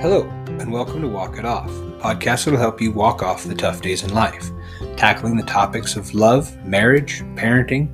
Hello, 0.00 0.28
and 0.60 0.70
welcome 0.70 1.02
to 1.02 1.08
Walk 1.08 1.38
It 1.38 1.44
Off, 1.44 1.68
podcast 1.98 2.44
that 2.44 2.52
will 2.52 2.58
help 2.58 2.80
you 2.80 2.92
walk 2.92 3.20
off 3.20 3.42
the 3.42 3.52
tough 3.52 3.82
days 3.82 4.04
in 4.04 4.14
life, 4.14 4.48
tackling 4.96 5.36
the 5.36 5.42
topics 5.42 5.96
of 5.96 6.14
love, 6.14 6.56
marriage, 6.64 7.22
parenting, 7.34 7.92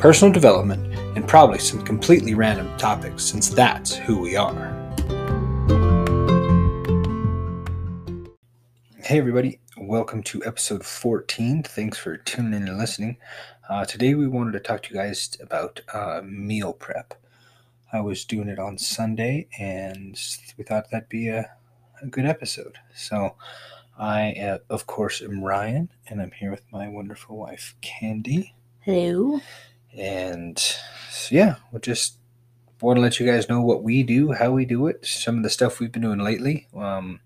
personal 0.00 0.32
development, 0.32 0.92
and 1.16 1.28
probably 1.28 1.60
some 1.60 1.84
completely 1.84 2.34
random 2.34 2.76
topics 2.76 3.22
since 3.22 3.50
that's 3.50 3.94
who 3.94 4.18
we 4.18 4.34
are. 4.34 4.74
Hey, 8.96 9.18
everybody, 9.18 9.60
welcome 9.76 10.24
to 10.24 10.44
episode 10.44 10.84
14. 10.84 11.62
Thanks 11.62 11.96
for 11.98 12.16
tuning 12.16 12.62
in 12.62 12.68
and 12.68 12.78
listening. 12.78 13.16
Uh, 13.68 13.84
today, 13.84 14.14
we 14.14 14.26
wanted 14.26 14.54
to 14.54 14.60
talk 14.60 14.82
to 14.82 14.90
you 14.92 15.00
guys 15.00 15.36
about 15.40 15.82
uh, 15.94 16.20
meal 16.24 16.72
prep. 16.72 17.14
I 17.92 18.00
was 18.00 18.24
doing 18.24 18.48
it 18.48 18.58
on 18.58 18.78
Sunday, 18.78 19.48
and 19.58 20.18
we 20.56 20.64
thought 20.64 20.90
that'd 20.90 21.08
be 21.08 21.28
a, 21.28 21.50
a 22.02 22.06
good 22.06 22.26
episode. 22.26 22.76
So, 22.94 23.34
I, 23.98 24.32
uh, 24.32 24.58
of 24.68 24.86
course, 24.86 25.22
am 25.22 25.42
Ryan, 25.42 25.90
and 26.06 26.20
I'm 26.20 26.32
here 26.32 26.50
with 26.50 26.62
my 26.70 26.88
wonderful 26.88 27.36
wife, 27.36 27.74
Candy. 27.80 28.54
Hello. 28.80 29.40
And 29.96 30.58
so, 30.58 31.34
yeah, 31.34 31.56
we'll 31.72 31.80
just 31.80 32.16
want 32.80 32.96
to 32.96 33.00
let 33.00 33.18
you 33.18 33.26
guys 33.26 33.48
know 33.48 33.62
what 33.62 33.82
we 33.82 34.02
do, 34.02 34.32
how 34.32 34.52
we 34.52 34.64
do 34.64 34.86
it, 34.86 35.04
some 35.04 35.38
of 35.38 35.42
the 35.42 35.50
stuff 35.50 35.80
we've 35.80 35.90
been 35.90 36.02
doing 36.02 36.20
lately. 36.20 36.68
Um, 36.76 37.20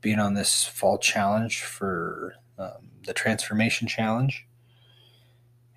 being 0.00 0.18
on 0.18 0.34
this 0.34 0.64
fall 0.64 0.98
challenge 0.98 1.62
for 1.62 2.34
um, 2.58 2.90
the 3.04 3.12
transformation 3.12 3.88
challenge 3.88 4.46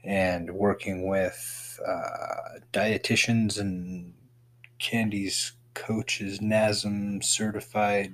and 0.04 0.52
working 0.52 1.08
with 1.08 1.71
uh, 1.88 2.60
dietitians 2.74 3.60
and 3.60 4.14
Candy's 4.80 5.54
coaches, 5.74 6.40
NASM 6.40 7.24
certified. 7.24 8.14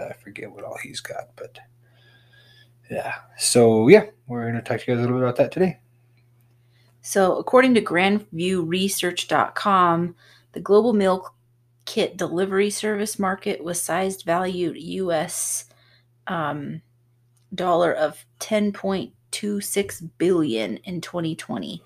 I 0.00 0.14
forget 0.14 0.50
what 0.50 0.64
all 0.64 0.78
he's 0.82 1.00
got, 1.00 1.28
but 1.36 1.58
yeah. 2.90 3.14
So 3.36 3.88
yeah, 3.88 4.06
we're 4.26 4.40
going 4.42 4.54
to 4.54 4.62
talk 4.62 4.80
to 4.80 4.90
you 4.90 4.96
guys 4.96 5.04
a 5.04 5.06
little 5.06 5.18
bit 5.18 5.24
about 5.24 5.36
that 5.36 5.52
today. 5.52 5.78
So, 7.00 7.36
according 7.36 7.74
to 7.74 7.80
grandviewresearch.com, 7.80 10.16
the 10.52 10.60
global 10.60 10.92
meal 10.92 11.32
kit 11.84 12.16
delivery 12.18 12.70
service 12.70 13.18
market 13.18 13.64
was 13.64 13.80
sized 13.80 14.24
valued 14.24 14.76
US 14.76 15.64
um, 16.26 16.82
dollar 17.54 17.92
of 17.92 18.26
10.26 18.40 20.10
billion 20.18 20.76
in 20.78 21.00
2020 21.00 21.84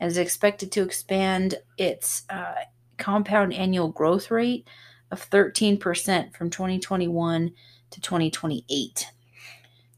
and 0.00 0.10
is 0.10 0.18
expected 0.18 0.70
to 0.72 0.82
expand 0.82 1.56
its 1.76 2.24
uh, 2.30 2.54
compound 2.96 3.52
annual 3.52 3.88
growth 3.88 4.30
rate 4.30 4.68
of 5.10 5.28
13% 5.30 6.36
from 6.36 6.50
2021 6.50 7.52
to 7.90 8.00
2028. 8.00 9.10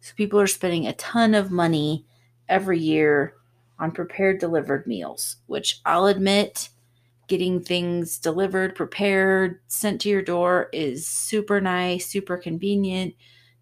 So 0.01 0.15
people 0.17 0.41
are 0.41 0.47
spending 0.47 0.87
a 0.87 0.93
ton 0.95 1.35
of 1.35 1.51
money 1.51 2.05
every 2.49 2.79
year 2.79 3.35
on 3.79 3.91
prepared 3.91 4.39
delivered 4.39 4.87
meals, 4.87 5.37
which 5.47 5.81
I'll 5.85 6.07
admit 6.07 6.69
getting 7.27 7.63
things 7.63 8.19
delivered, 8.19 8.75
prepared, 8.75 9.61
sent 9.69 10.01
to 10.01 10.09
your 10.09 10.23
door 10.23 10.69
is 10.73 11.07
super 11.07 11.61
nice, 11.61 12.07
super 12.07 12.37
convenient. 12.37 13.15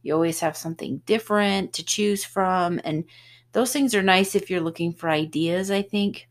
You 0.03 0.15
always 0.15 0.41
have 0.41 0.57
something 0.57 1.03
different 1.07 1.75
to 1.75 1.85
choose 1.85 2.25
from 2.25 2.81
and 2.85 3.05
those 3.53 3.73
things 3.73 3.95
are 3.95 4.03
nice 4.03 4.35
if 4.35 4.51
you're 4.51 4.61
looking 4.61 4.93
for 4.93 5.09
ideas, 5.09 5.71
I 5.71 5.83
think. 5.83 6.28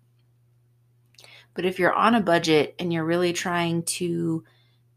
But 1.57 1.65
if 1.65 1.79
you're 1.79 1.91
on 1.91 2.13
a 2.13 2.21
budget 2.21 2.75
and 2.77 2.93
you're 2.93 3.03
really 3.03 3.33
trying 3.33 3.81
to 3.83 4.43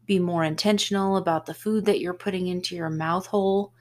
be 0.05 0.19
more 0.19 0.43
intentional 0.43 1.17
about 1.17 1.47
the 1.47 1.55
food 1.55 1.85
that 1.85 1.99
you're 1.99 2.13
putting 2.13 2.45
into 2.45 2.75
your 2.75 2.91
mouth 2.91 3.25
hole, 3.25 3.73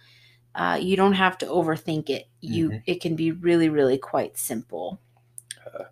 uh, 0.55 0.79
you 0.81 0.97
don't 0.97 1.13
have 1.13 1.37
to 1.39 1.47
overthink 1.47 2.09
it. 2.09 2.27
You 2.41 2.71
mm-hmm. 2.71 2.79
it 2.87 3.03
can 3.03 3.17
be 3.17 3.33
really, 3.33 3.69
really 3.69 3.99
quite 3.99 4.39
simple. 4.39 4.99
Uh, 5.67 5.85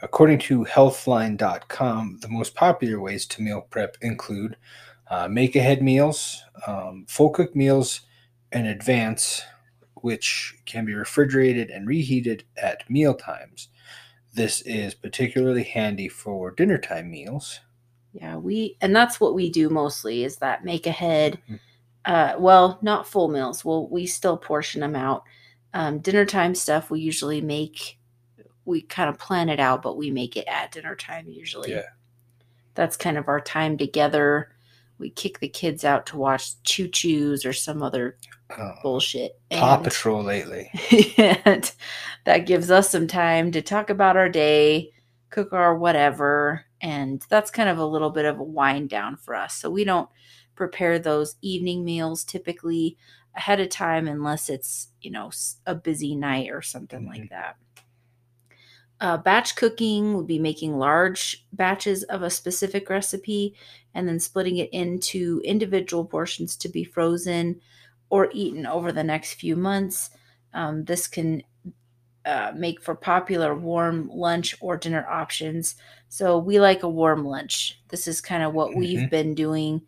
according 0.00 0.38
to 0.38 0.64
Healthline.com, 0.64 2.18
the 2.22 2.28
most 2.28 2.54
popular 2.54 3.00
ways 3.00 3.26
to 3.26 3.42
meal 3.42 3.62
prep 3.62 3.96
include 4.00 4.56
uh, 5.10 5.26
make 5.26 5.56
ahead 5.56 5.82
meals, 5.82 6.44
um, 6.68 7.04
full 7.08 7.30
cook 7.30 7.56
meals 7.56 8.02
in 8.52 8.64
advance, 8.64 9.42
which 10.02 10.54
can 10.66 10.84
be 10.84 10.94
refrigerated 10.94 11.68
and 11.68 11.88
reheated 11.88 12.44
at 12.56 12.88
meal 12.88 13.14
times. 13.14 13.70
This 14.38 14.60
is 14.60 14.94
particularly 14.94 15.64
handy 15.64 16.08
for 16.08 16.52
dinner 16.52 16.78
time 16.78 17.10
meals. 17.10 17.58
Yeah, 18.12 18.36
we 18.36 18.76
and 18.80 18.94
that's 18.94 19.20
what 19.20 19.34
we 19.34 19.50
do 19.50 19.68
mostly 19.68 20.22
is 20.22 20.36
that 20.36 20.64
make 20.64 20.86
ahead. 20.86 21.40
Mm-hmm. 21.42 21.56
Uh, 22.04 22.34
well, 22.38 22.78
not 22.80 23.08
full 23.08 23.26
meals. 23.26 23.64
Well, 23.64 23.88
we 23.88 24.06
still 24.06 24.36
portion 24.36 24.80
them 24.80 24.94
out. 24.94 25.24
Um, 25.74 25.98
dinner 25.98 26.24
time 26.24 26.54
stuff 26.54 26.88
we 26.88 27.00
usually 27.00 27.40
make. 27.40 27.98
We 28.64 28.82
kind 28.82 29.10
of 29.10 29.18
plan 29.18 29.48
it 29.48 29.58
out, 29.58 29.82
but 29.82 29.96
we 29.96 30.12
make 30.12 30.36
it 30.36 30.46
at 30.46 30.70
dinner 30.70 30.94
time 30.94 31.28
usually. 31.28 31.72
Yeah, 31.72 31.88
that's 32.74 32.96
kind 32.96 33.18
of 33.18 33.26
our 33.26 33.40
time 33.40 33.76
together. 33.76 34.52
We 34.98 35.10
kick 35.10 35.40
the 35.40 35.48
kids 35.48 35.84
out 35.84 36.06
to 36.06 36.16
watch 36.16 36.60
Choo 36.62 36.88
Choos 36.88 37.46
or 37.46 37.52
some 37.52 37.82
other 37.82 38.18
oh, 38.56 38.72
bullshit. 38.82 39.32
Paw 39.50 39.76
and, 39.76 39.84
Patrol 39.84 40.22
lately. 40.22 40.70
and 41.16 41.72
that 42.24 42.46
gives 42.46 42.70
us 42.70 42.90
some 42.90 43.06
time 43.06 43.52
to 43.52 43.62
talk 43.62 43.90
about 43.90 44.16
our 44.16 44.28
day, 44.28 44.92
cook 45.30 45.52
our 45.52 45.76
whatever. 45.76 46.64
And 46.80 47.22
that's 47.28 47.50
kind 47.50 47.68
of 47.68 47.78
a 47.78 47.86
little 47.86 48.10
bit 48.10 48.24
of 48.24 48.38
a 48.38 48.44
wind 48.44 48.88
down 48.90 49.16
for 49.16 49.34
us. 49.34 49.54
So 49.54 49.70
we 49.70 49.84
don't 49.84 50.08
prepare 50.54 50.98
those 50.98 51.36
evening 51.42 51.84
meals 51.84 52.24
typically 52.24 52.96
ahead 53.36 53.60
of 53.60 53.68
time 53.68 54.08
unless 54.08 54.48
it's, 54.48 54.88
you 55.00 55.10
know, 55.10 55.30
a 55.66 55.74
busy 55.74 56.16
night 56.16 56.50
or 56.50 56.62
something 56.62 57.00
mm-hmm. 57.00 57.20
like 57.20 57.30
that. 57.30 57.56
Uh, 59.00 59.16
batch 59.16 59.54
cooking 59.54 60.14
would 60.14 60.26
be 60.26 60.40
making 60.40 60.76
large 60.76 61.46
batches 61.52 62.02
of 62.04 62.22
a 62.22 62.30
specific 62.30 62.90
recipe 62.90 63.54
and 63.94 64.08
then 64.08 64.18
splitting 64.18 64.56
it 64.56 64.68
into 64.72 65.40
individual 65.44 66.04
portions 66.04 66.56
to 66.56 66.68
be 66.68 66.82
frozen 66.82 67.60
or 68.10 68.28
eaten 68.32 68.66
over 68.66 68.90
the 68.90 69.04
next 69.04 69.34
few 69.34 69.54
months. 69.54 70.10
Um, 70.52 70.84
this 70.84 71.06
can 71.06 71.42
uh, 72.24 72.52
make 72.54 72.82
for 72.82 72.94
popular 72.94 73.54
warm 73.54 74.10
lunch 74.12 74.54
or 74.60 74.76
dinner 74.76 75.06
options. 75.08 75.76
So 76.08 76.38
we 76.38 76.60
like 76.60 76.82
a 76.82 76.88
warm 76.88 77.24
lunch. 77.24 77.80
This 77.88 78.06
is 78.06 78.20
kind 78.20 78.42
of 78.42 78.52
what 78.52 78.70
mm-hmm. 78.70 78.80
we've 78.80 79.10
been 79.10 79.34
doing 79.34 79.82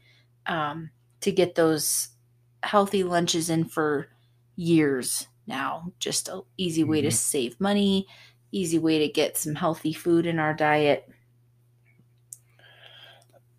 um, 0.47 0.91
to 1.21 1.33
get 1.33 1.55
those 1.55 2.09
healthy 2.63 3.05
lunches 3.05 3.51
in 3.51 3.65
for 3.65 4.09
years 4.57 5.27
now. 5.47 5.93
Just 5.99 6.29
an 6.29 6.43
easy 6.57 6.85
way 6.85 7.01
mm-hmm. 7.01 7.09
to 7.09 7.17
save 7.17 7.61
money, 7.61 8.07
easy 8.53 8.79
way 8.79 8.99
to 8.99 9.09
get 9.09 9.37
some 9.37 9.55
healthy 9.55 9.93
food 9.93 10.27
in 10.27 10.39
our 10.39 10.55
diet. 10.55 11.09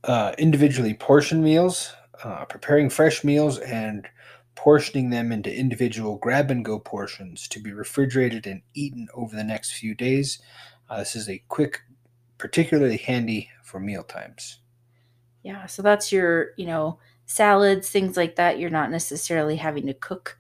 Uh, 0.04 0.34
individually 0.38 0.94
portioned 0.94 1.44
meals, 1.44 1.94
uh, 2.24 2.46
preparing 2.46 2.90
fresh 2.90 3.24
meals, 3.24 3.60
and 3.60 4.08
portioning 4.56 5.10
them 5.10 5.32
into 5.32 5.54
individual 5.54 6.18
grab 6.18 6.52
and 6.52 6.66
go 6.66 6.80
portions 6.80 7.48
to 7.48 7.60
be 7.60 7.72
refrigerated 7.72 8.46
and 8.46 8.62
eaten 8.74 9.08
over 9.14 9.36
the 9.36 9.44
next 9.44 9.74
few 9.74 9.96
days. 9.96 10.40
Uh, 10.90 10.98
this 10.98 11.16
is 11.16 11.30
a 11.30 11.44
quick, 11.48 11.82
particularly 12.38 12.98
handy 12.98 13.50
for 13.64 13.80
meal 13.80 14.04
times. 14.04 14.60
Yeah, 15.44 15.66
so 15.66 15.82
that's 15.82 16.12
your, 16.12 16.52
you 16.58 16.66
know, 16.66 17.00
salads, 17.26 17.90
things 17.90 18.18
like 18.18 18.36
that. 18.36 18.60
You're 18.60 18.70
not 18.70 18.92
necessarily 18.92 19.56
having 19.56 19.88
to 19.88 19.94
cook 19.94 20.38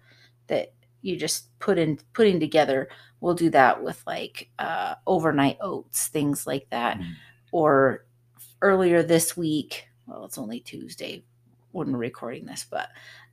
that 0.47 0.73
you 1.01 1.15
just 1.15 1.57
put 1.59 1.77
in 1.77 1.99
putting 2.13 2.39
together. 2.39 2.89
We'll 3.21 3.35
do 3.35 3.49
that 3.51 3.81
with 3.81 4.03
like 4.05 4.49
uh, 4.59 4.95
overnight 5.07 5.57
oats, 5.61 6.07
things 6.07 6.45
like 6.45 6.67
that. 6.71 6.97
Mm. 6.97 7.13
Or 7.51 8.05
earlier 8.61 9.03
this 9.03 9.37
week, 9.37 9.87
well, 10.05 10.25
it's 10.25 10.37
only 10.37 10.59
Tuesday 10.59 11.23
when 11.71 11.91
we're 11.91 11.99
recording 11.99 12.45
this, 12.45 12.65
but 12.69 12.89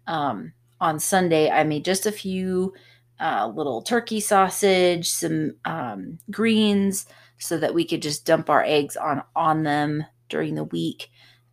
um, 0.07 0.53
on 0.81 1.01
Sunday, 1.01 1.51
I 1.51 1.65
made 1.65 1.85
just 1.85 2.07
a 2.07 2.13
few 2.13 2.75
uh, 3.19 3.51
little 3.55 3.83
turkey 3.83 4.21
sausage, 4.21 5.09
some 5.09 5.57
um, 5.65 6.19
greens, 6.31 7.07
so 7.39 7.59
that 7.59 7.75
we 7.75 7.85
could 7.85 8.03
just 8.03 8.25
dump 8.25 8.49
our 8.51 8.63
eggs 8.65 8.97
on 8.97 9.23
on 9.35 9.65
them 9.65 10.05
during 10.29 10.55
the 10.55 10.65
week 10.65 11.11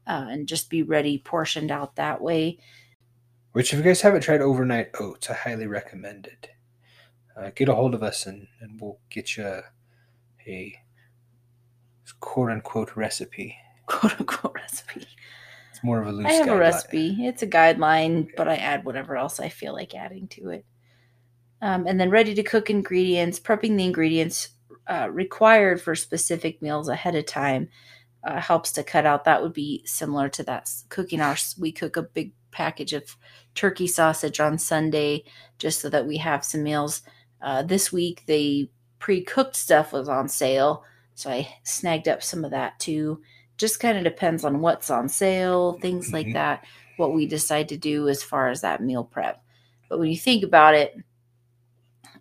uh, 0.07 0.27
and 0.29 0.47
just 0.47 0.69
be 0.69 0.83
ready 0.83 1.17
portioned 1.17 1.71
out 1.71 1.95
that 1.95 2.21
way. 2.21 2.59
Which, 3.53 3.73
if 3.73 3.79
you 3.79 3.85
guys 3.85 4.01
haven't 4.01 4.21
tried 4.21 4.41
overnight 4.41 4.91
oats, 4.99 5.29
I 5.29 5.33
highly 5.33 5.67
recommend 5.67 6.27
it. 6.27 6.49
Uh, 7.37 7.51
get 7.55 7.69
a 7.69 7.75
hold 7.75 7.93
of 7.93 8.01
us 8.01 8.25
and, 8.25 8.47
and 8.61 8.79
we'll 8.79 8.97
get 9.09 9.35
you 9.35 9.45
a, 9.45 9.61
a 10.47 10.79
quote 12.19 12.49
unquote 12.49 12.95
recipe. 12.95 13.57
Quote 13.87 14.19
unquote 14.19 14.55
recipe 14.55 15.05
It's 15.69 15.83
more 15.83 16.01
of 16.01 16.07
a 16.07 16.11
loose. 16.11 16.25
I 16.25 16.31
have 16.31 16.47
guideline. 16.47 16.55
a 16.55 16.57
recipe. 16.57 17.17
It's 17.19 17.43
a 17.43 17.47
guideline, 17.47 18.29
but 18.35 18.47
I 18.47 18.55
add 18.55 18.83
whatever 18.83 19.15
else 19.15 19.39
I 19.39 19.49
feel 19.49 19.73
like 19.73 19.93
adding 19.93 20.27
to 20.29 20.49
it. 20.49 20.65
Um, 21.61 21.85
and 21.85 21.99
then 21.99 22.09
ready 22.09 22.33
to 22.33 22.43
cook 22.43 22.71
ingredients, 22.71 23.39
prepping 23.39 23.77
the 23.77 23.85
ingredients 23.85 24.49
uh, 24.87 25.09
required 25.11 25.81
for 25.81 25.95
specific 25.95 26.61
meals 26.61 26.89
ahead 26.89 27.15
of 27.15 27.25
time 27.25 27.69
uh, 28.23 28.39
helps 28.39 28.71
to 28.73 28.83
cut 28.83 29.05
out. 29.05 29.23
That 29.25 29.41
would 29.41 29.53
be 29.53 29.83
similar 29.85 30.29
to 30.29 30.43
that 30.43 30.69
cooking 30.89 31.21
our. 31.21 31.37
We 31.59 31.71
cook 31.71 31.95
a 31.97 32.03
big 32.03 32.33
package 32.51 32.93
of 32.93 33.17
turkey 33.53 33.87
sausage 33.87 34.39
on 34.39 34.57
Sunday 34.57 35.23
just 35.59 35.81
so 35.81 35.89
that 35.89 36.07
we 36.07 36.17
have 36.17 36.43
some 36.43 36.63
meals. 36.63 37.01
Uh, 37.41 37.63
this 37.63 37.91
week, 37.91 38.23
the 38.25 38.69
pre 38.99 39.21
cooked 39.21 39.55
stuff 39.55 39.93
was 39.93 40.09
on 40.09 40.27
sale. 40.27 40.83
So 41.13 41.29
I 41.29 41.47
snagged 41.63 42.07
up 42.07 42.23
some 42.23 42.43
of 42.43 42.51
that 42.51 42.79
too. 42.79 43.21
Just 43.57 43.79
kind 43.79 43.97
of 43.97 44.03
depends 44.03 44.43
on 44.43 44.59
what's 44.59 44.89
on 44.89 45.07
sale, 45.07 45.73
things 45.79 46.11
like 46.11 46.27
Mhm. 46.27 46.33
that, 46.33 46.65
what 46.97 47.13
we 47.13 47.25
decide 47.25 47.69
to 47.69 47.77
do 47.77 48.09
as 48.09 48.21
far 48.23 48.49
as 48.49 48.61
that 48.61 48.81
meal 48.81 49.03
prep. 49.03 49.41
But 49.89 49.99
when 49.99 50.09
you 50.09 50.17
think 50.17 50.43
about 50.43 50.73
it, 50.75 50.97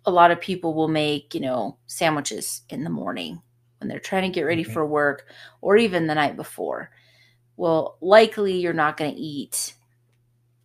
a 0.05 0.11
lot 0.11 0.31
of 0.31 0.39
people 0.39 0.73
will 0.73 0.87
make, 0.87 1.33
you 1.33 1.41
know, 1.41 1.77
sandwiches 1.87 2.61
in 2.69 2.83
the 2.83 2.89
morning 2.89 3.41
when 3.79 3.87
they're 3.89 3.99
trying 3.99 4.31
to 4.31 4.33
get 4.33 4.43
ready 4.43 4.63
Mhm. 4.63 4.71
for 4.71 4.85
work 4.85 5.27
or 5.61 5.75
even 5.77 6.07
the 6.07 6.15
night 6.15 6.35
before. 6.35 6.91
Well, 7.57 7.97
likely 8.01 8.57
you're 8.59 8.73
not 8.73 8.97
going 8.97 9.13
to 9.15 9.19
eat 9.19 9.73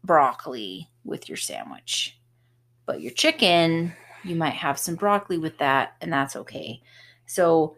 broccoli 0.05 0.91
with 1.05 1.29
your 1.29 1.38
sandwich. 1.38 2.19
But 2.87 3.00
your 3.00 3.12
chicken, 3.12 3.94
you 4.25 4.37
might 4.37 4.55
have 4.55 4.79
some 4.79 4.95
broccoli 4.95 5.39
with 5.39 5.59
that, 5.59 5.95
and 6.01 6.13
that's 6.13 6.37
okay. 6.37 6.83
So 7.27 7.77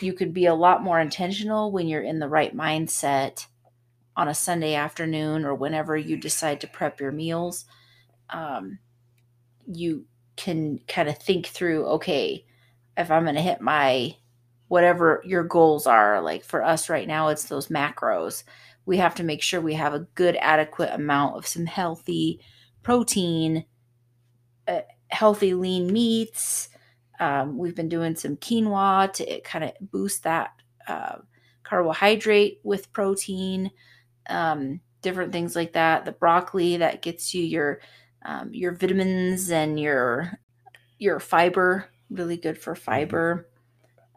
you 0.00 0.12
could 0.12 0.32
be 0.32 0.46
a 0.46 0.54
lot 0.54 0.82
more 0.82 1.00
intentional 1.00 1.70
when 1.70 1.88
you're 1.88 2.02
in 2.02 2.18
the 2.18 2.28
right 2.28 2.56
mindset 2.56 3.46
on 4.16 4.28
a 4.28 4.34
Sunday 4.34 4.74
afternoon 4.74 5.44
or 5.44 5.54
whenever 5.54 5.96
you 5.96 6.16
decide 6.16 6.60
to 6.60 6.66
prep 6.66 7.00
your 7.00 7.12
meals. 7.12 7.64
Um, 8.30 8.78
you 9.66 10.06
can 10.36 10.80
kind 10.88 11.08
of 11.08 11.18
think 11.18 11.46
through 11.46 11.86
okay, 11.86 12.44
if 12.96 13.10
I'm 13.10 13.24
going 13.24 13.34
to 13.34 13.40
hit 13.40 13.60
my 13.60 14.16
whatever 14.68 15.22
your 15.24 15.44
goals 15.44 15.86
are, 15.86 16.20
like 16.20 16.44
for 16.44 16.62
us 16.62 16.88
right 16.88 17.06
now, 17.06 17.28
it's 17.28 17.44
those 17.44 17.68
macros. 17.68 18.44
We 18.86 18.96
have 18.98 19.14
to 19.16 19.22
make 19.22 19.42
sure 19.42 19.60
we 19.60 19.74
have 19.74 19.94
a 19.94 20.06
good, 20.14 20.36
adequate 20.40 20.90
amount 20.92 21.36
of 21.36 21.46
some 21.46 21.66
healthy 21.66 22.40
protein, 22.82 23.64
healthy 25.14 25.54
lean 25.54 25.92
meats. 25.92 26.68
Um, 27.20 27.56
we've 27.56 27.76
been 27.76 27.88
doing 27.88 28.16
some 28.16 28.36
quinoa 28.36 29.12
to 29.14 29.40
kind 29.42 29.64
of 29.64 29.72
boost 29.80 30.24
that 30.24 30.50
uh, 30.88 31.16
carbohydrate 31.62 32.60
with 32.64 32.92
protein, 32.92 33.70
um, 34.28 34.80
different 35.00 35.32
things 35.32 35.54
like 35.54 35.72
that. 35.74 36.04
The 36.04 36.12
broccoli 36.12 36.76
that 36.78 37.02
gets 37.02 37.32
you 37.32 37.42
your 37.44 37.80
um, 38.26 38.52
your 38.52 38.74
vitamins 38.74 39.50
and 39.50 39.78
your 39.78 40.38
your 40.98 41.20
fiber, 41.20 41.90
really 42.10 42.36
good 42.36 42.58
for 42.58 42.74
fiber. 42.74 43.48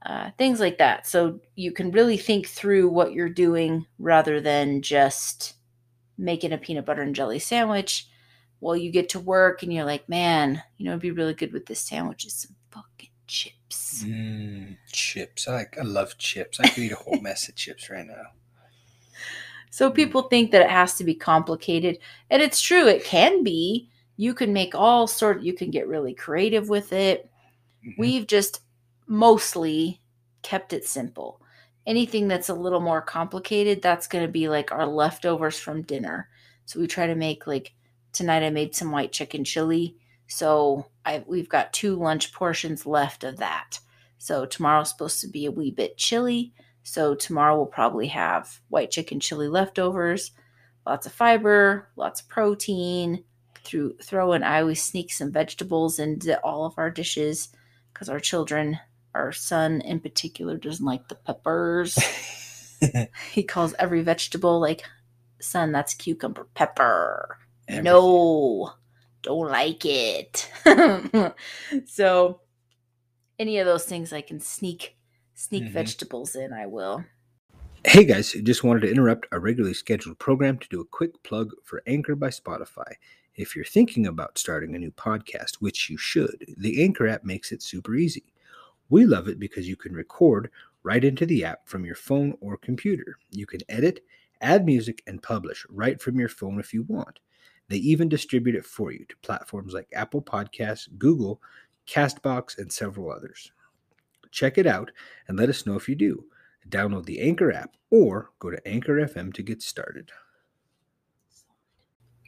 Uh, 0.05 0.31
things 0.37 0.59
like 0.59 0.77
that. 0.77 1.05
So 1.05 1.39
you 1.55 1.71
can 1.73 1.91
really 1.91 2.17
think 2.17 2.47
through 2.47 2.87
what 2.89 3.11
you're 3.11 3.29
doing 3.29 3.85
rather 3.99 4.39
than 4.39 4.81
just 4.81 5.55
making 6.17 6.53
a 6.53 6.57
peanut 6.57 6.85
butter 6.85 7.01
and 7.01 7.13
jelly 7.13 7.39
sandwich. 7.39 8.07
Well, 8.59 8.75
you 8.75 8.91
get 8.91 9.09
to 9.09 9.19
work 9.19 9.63
and 9.63 9.71
you're 9.71 9.85
like, 9.85 10.09
man, 10.09 10.63
you 10.77 10.85
know, 10.85 10.91
it'd 10.91 11.01
be 11.01 11.11
really 11.11 11.33
good 11.33 11.53
with 11.53 11.65
this 11.67 11.79
sandwich 11.79 12.25
is 12.25 12.33
some 12.33 12.55
fucking 12.71 13.09
chips. 13.27 14.03
Mm, 14.03 14.77
chips. 14.91 15.47
I 15.47 15.53
like. 15.53 15.77
I 15.77 15.83
love 15.83 16.17
chips. 16.17 16.59
I 16.59 16.67
could 16.67 16.83
eat 16.83 16.91
a 16.91 16.95
whole 16.95 17.19
mess 17.21 17.47
of 17.49 17.55
chips 17.55 17.89
right 17.89 18.05
now. 18.05 18.31
So 19.69 19.91
people 19.91 20.23
think 20.23 20.51
that 20.51 20.61
it 20.63 20.69
has 20.69 20.95
to 20.95 21.03
be 21.03 21.13
complicated, 21.13 21.99
and 22.29 22.41
it's 22.41 22.61
true. 22.61 22.87
It 22.87 23.03
can 23.03 23.43
be. 23.43 23.89
You 24.15 24.33
can 24.33 24.51
make 24.53 24.73
all 24.73 25.05
sort. 25.05 25.41
You 25.43 25.53
can 25.53 25.69
get 25.69 25.87
really 25.87 26.13
creative 26.15 26.69
with 26.69 26.93
it. 26.93 27.29
Mhm. 27.85 27.93
We've 27.97 28.27
just 28.27 28.61
mostly 29.05 30.01
kept 30.41 30.73
it 30.73 30.85
simple. 30.85 31.41
Anything 31.85 32.27
that's 32.27 32.49
a 32.49 32.53
little 32.55 32.79
more 32.79 33.01
complicated, 33.01 33.81
that's 33.81 34.07
going 34.07 34.25
to 34.25 34.31
be 34.31 34.49
like 34.49 34.71
our 34.71 34.87
leftovers 34.87 35.59
from 35.59 35.83
dinner. 35.83 36.29
So 36.65 36.79
we 36.79 36.87
try 36.87 37.07
to 37.07 37.15
make 37.15 37.45
like 37.47 37.73
tonight. 38.17 38.43
I 38.43 38.49
made 38.49 38.75
some 38.75 38.91
white 38.91 39.11
chicken 39.11 39.43
chili, 39.43 39.95
so 40.27 40.87
I 41.05 41.23
we've 41.27 41.49
got 41.49 41.73
two 41.73 41.95
lunch 41.95 42.33
portions 42.33 42.85
left 42.85 43.23
of 43.23 43.37
that. 43.37 43.79
So 44.17 44.45
tomorrow's 44.45 44.89
supposed 44.89 45.21
to 45.21 45.27
be 45.27 45.45
a 45.45 45.51
wee 45.51 45.71
bit 45.71 45.97
chilly. 45.97 46.53
So 46.83 47.15
tomorrow 47.15 47.55
we'll 47.55 47.67
probably 47.67 48.07
have 48.07 48.59
white 48.69 48.91
chicken 48.91 49.19
chili 49.19 49.47
leftovers, 49.47 50.31
lots 50.85 51.05
of 51.05 51.13
fiber, 51.13 51.89
lots 51.95 52.21
of 52.21 52.29
protein. 52.29 53.23
Through 53.63 53.97
throw 54.01 54.33
in, 54.33 54.43
I 54.43 54.61
always 54.61 54.81
sneak 54.81 55.11
some 55.11 55.31
vegetables 55.31 55.99
into 55.99 56.39
all 56.41 56.65
of 56.65 56.75
our 56.77 56.89
dishes 56.89 57.49
because 57.93 58.07
our 58.07 58.19
children, 58.19 58.79
our 59.13 59.33
son 59.33 59.81
in 59.81 59.99
particular, 59.99 60.57
doesn't 60.57 60.85
like 60.85 61.09
the 61.09 61.15
peppers. 61.15 61.99
he 63.31 63.43
calls 63.43 63.75
every 63.77 64.01
vegetable 64.01 64.59
like, 64.59 64.83
"Son, 65.39 65.71
that's 65.71 65.93
cucumber 65.93 66.47
pepper." 66.53 67.37
Everything. 67.67 67.83
No, 67.83 68.71
don't 69.23 69.49
like 69.49 69.83
it. 69.85 70.49
so, 71.85 72.41
any 73.39 73.57
of 73.59 73.65
those 73.65 73.85
things 73.85 74.13
I 74.13 74.21
can 74.21 74.39
sneak 74.39 74.95
sneak 75.33 75.65
Mhm. 75.65 75.71
vegetables 75.71 76.35
in, 76.35 76.51
I 76.51 76.65
will. 76.65 77.03
Hey 77.85 78.05
guys, 78.05 78.31
just 78.31 78.63
wanted 78.63 78.79
to 78.81 78.89
interrupt 78.91 79.27
our 79.31 79.39
regularly 79.39 79.75
scheduled 79.75 80.17
program 80.17 80.57
to 80.57 80.67
do 80.69 80.81
a 80.81 80.85
quick 80.85 81.21
plug 81.23 81.51
for 81.63 81.83
Anchor 81.85 82.15
by 82.15 82.29
Spotify. 82.29 82.91
If 83.35 83.55
you're 83.55 83.63
thinking 83.63 84.07
about 84.07 84.39
starting 84.39 84.73
a 84.75 84.79
new 84.79 84.89
podcast, 84.91 85.57
which 85.59 85.89
you 85.91 85.97
should, 85.97 86.43
the 86.57 86.83
Anchor 86.83 87.07
app 87.07 87.23
makes 87.23 87.51
it 87.51 87.61
super 87.61 87.93
easy. 87.95 88.33
We 88.89 89.05
love 89.05 89.27
it 89.27 89.39
because 89.39 89.67
you 89.69 89.75
can 89.75 89.93
record 89.93 90.49
right 90.81 91.03
into 91.03 91.25
the 91.27 91.45
app 91.45 91.67
from 91.67 91.85
your 91.85 91.95
phone 91.95 92.35
or 92.41 92.57
computer. 92.57 93.19
You 93.31 93.45
can 93.45 93.61
edit, 93.69 94.03
add 94.41 94.65
music, 94.65 95.03
and 95.05 95.21
publish 95.21 95.65
right 95.69 96.01
from 96.01 96.19
your 96.19 96.29
phone 96.29 96.59
if 96.59 96.73
you 96.73 96.81
want. 96.83 97.19
They 97.69 97.77
even 97.77 98.09
distribute 98.09 98.55
it 98.55 98.65
for 98.65 98.91
you 98.91 99.05
to 99.05 99.17
platforms 99.17 99.73
like 99.73 99.87
Apple 99.93 100.21
Podcasts, 100.21 100.87
Google, 100.97 101.41
Castbox, 101.87 102.57
and 102.57 102.71
several 102.71 103.11
others. 103.11 103.51
Check 104.31 104.57
it 104.57 104.67
out 104.67 104.91
and 105.27 105.37
let 105.37 105.49
us 105.49 105.65
know 105.65 105.75
if 105.75 105.89
you 105.89 105.95
do. 105.95 106.25
Download 106.69 107.05
the 107.05 107.21
Anchor 107.21 107.51
app 107.51 107.75
or 107.89 108.31
go 108.39 108.49
to 108.49 108.67
Anchor 108.67 108.95
FM 108.95 109.33
to 109.33 109.43
get 109.43 109.61
started. 109.61 110.11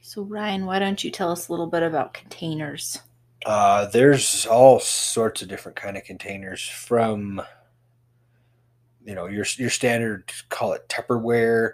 So, 0.02 0.24
Ryan, 0.24 0.66
why 0.66 0.80
don't 0.80 1.04
you 1.04 1.12
tell 1.12 1.32
us 1.32 1.48
a 1.48 1.52
little 1.52 1.68
bit 1.68 1.84
about 1.84 2.14
containers? 2.14 3.00
Uh, 3.46 3.86
there's 3.86 4.46
all 4.46 4.80
sorts 4.80 5.42
of 5.42 5.48
different 5.48 5.76
kind 5.76 5.98
of 5.98 6.04
containers 6.04 6.68
from 6.68 7.42
you 9.04 9.16
know 9.16 9.28
your 9.28 9.46
your 9.58 9.70
standard 9.70 10.32
call 10.50 10.74
it 10.74 10.88
Tupperware. 10.90 11.74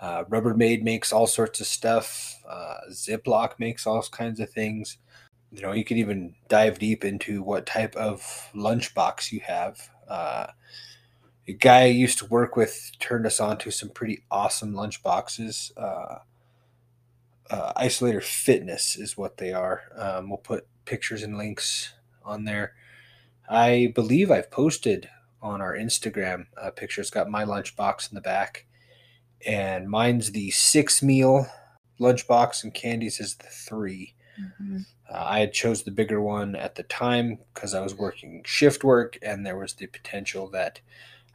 Uh, 0.00 0.24
Rubbermaid 0.24 0.82
makes 0.82 1.12
all 1.12 1.26
sorts 1.26 1.60
of 1.60 1.66
stuff. 1.66 2.36
Uh, 2.48 2.76
Ziploc 2.90 3.58
makes 3.58 3.86
all 3.86 4.02
kinds 4.02 4.40
of 4.40 4.50
things. 4.50 4.98
You 5.52 5.62
know, 5.62 5.72
you 5.72 5.84
could 5.84 5.98
even 5.98 6.34
dive 6.48 6.78
deep 6.78 7.04
into 7.04 7.42
what 7.42 7.66
type 7.66 7.94
of 7.96 8.20
lunchbox 8.54 9.30
you 9.30 9.40
have. 9.40 9.88
Uh, 10.08 10.48
a 11.46 11.52
guy 11.52 11.82
I 11.82 11.86
used 11.86 12.18
to 12.18 12.26
work 12.26 12.56
with 12.56 12.90
turned 12.98 13.26
us 13.26 13.38
on 13.38 13.58
to 13.58 13.70
some 13.70 13.90
pretty 13.90 14.24
awesome 14.30 14.72
lunchboxes. 14.72 15.72
Uh, 15.76 16.18
uh, 17.50 17.72
Isolator 17.74 18.22
Fitness 18.22 18.96
is 18.96 19.16
what 19.16 19.36
they 19.36 19.52
are. 19.52 19.82
Um, 19.94 20.28
we'll 20.28 20.38
put 20.38 20.66
pictures 20.86 21.22
and 21.22 21.36
links 21.36 21.92
on 22.24 22.44
there. 22.44 22.74
I 23.48 23.92
believe 23.94 24.30
I've 24.30 24.50
posted 24.50 25.08
on 25.42 25.60
our 25.60 25.76
Instagram 25.76 26.46
a 26.56 26.70
picture. 26.70 27.02
It's 27.02 27.10
got 27.10 27.30
my 27.30 27.44
lunchbox 27.44 28.10
in 28.10 28.14
the 28.14 28.22
back, 28.22 28.66
and 29.46 29.88
mine's 29.88 30.32
the 30.32 30.50
six 30.50 31.02
meal 31.02 31.46
lunchbox, 32.00 32.64
and 32.64 32.74
Candy's 32.74 33.20
is 33.20 33.36
the 33.36 33.46
three. 33.48 34.14
Uh, 35.08 35.24
I 35.26 35.40
had 35.40 35.52
chose 35.52 35.82
the 35.82 35.90
bigger 35.90 36.20
one 36.20 36.56
at 36.56 36.74
the 36.74 36.82
time 36.84 37.38
because 37.52 37.74
I 37.74 37.80
was 37.80 37.94
working 37.94 38.42
shift 38.44 38.82
work, 38.82 39.18
and 39.22 39.44
there 39.46 39.56
was 39.56 39.74
the 39.74 39.86
potential 39.86 40.48
that 40.50 40.80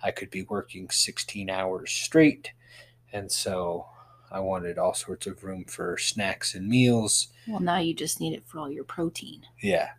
I 0.03 0.11
could 0.11 0.29
be 0.29 0.43
working 0.43 0.89
16 0.89 1.49
hours 1.49 1.91
straight, 1.91 2.51
and 3.13 3.31
so 3.31 3.85
I 4.31 4.39
wanted 4.39 4.77
all 4.77 4.93
sorts 4.93 5.27
of 5.27 5.43
room 5.43 5.65
for 5.65 5.97
snacks 5.97 6.53
and 6.53 6.67
meals. 6.67 7.29
Well, 7.47 7.59
now 7.59 7.79
you 7.79 7.93
just 7.93 8.19
need 8.19 8.33
it 8.33 8.43
for 8.45 8.59
all 8.59 8.69
your 8.69 8.83
protein. 8.83 9.45
Yeah, 9.61 9.89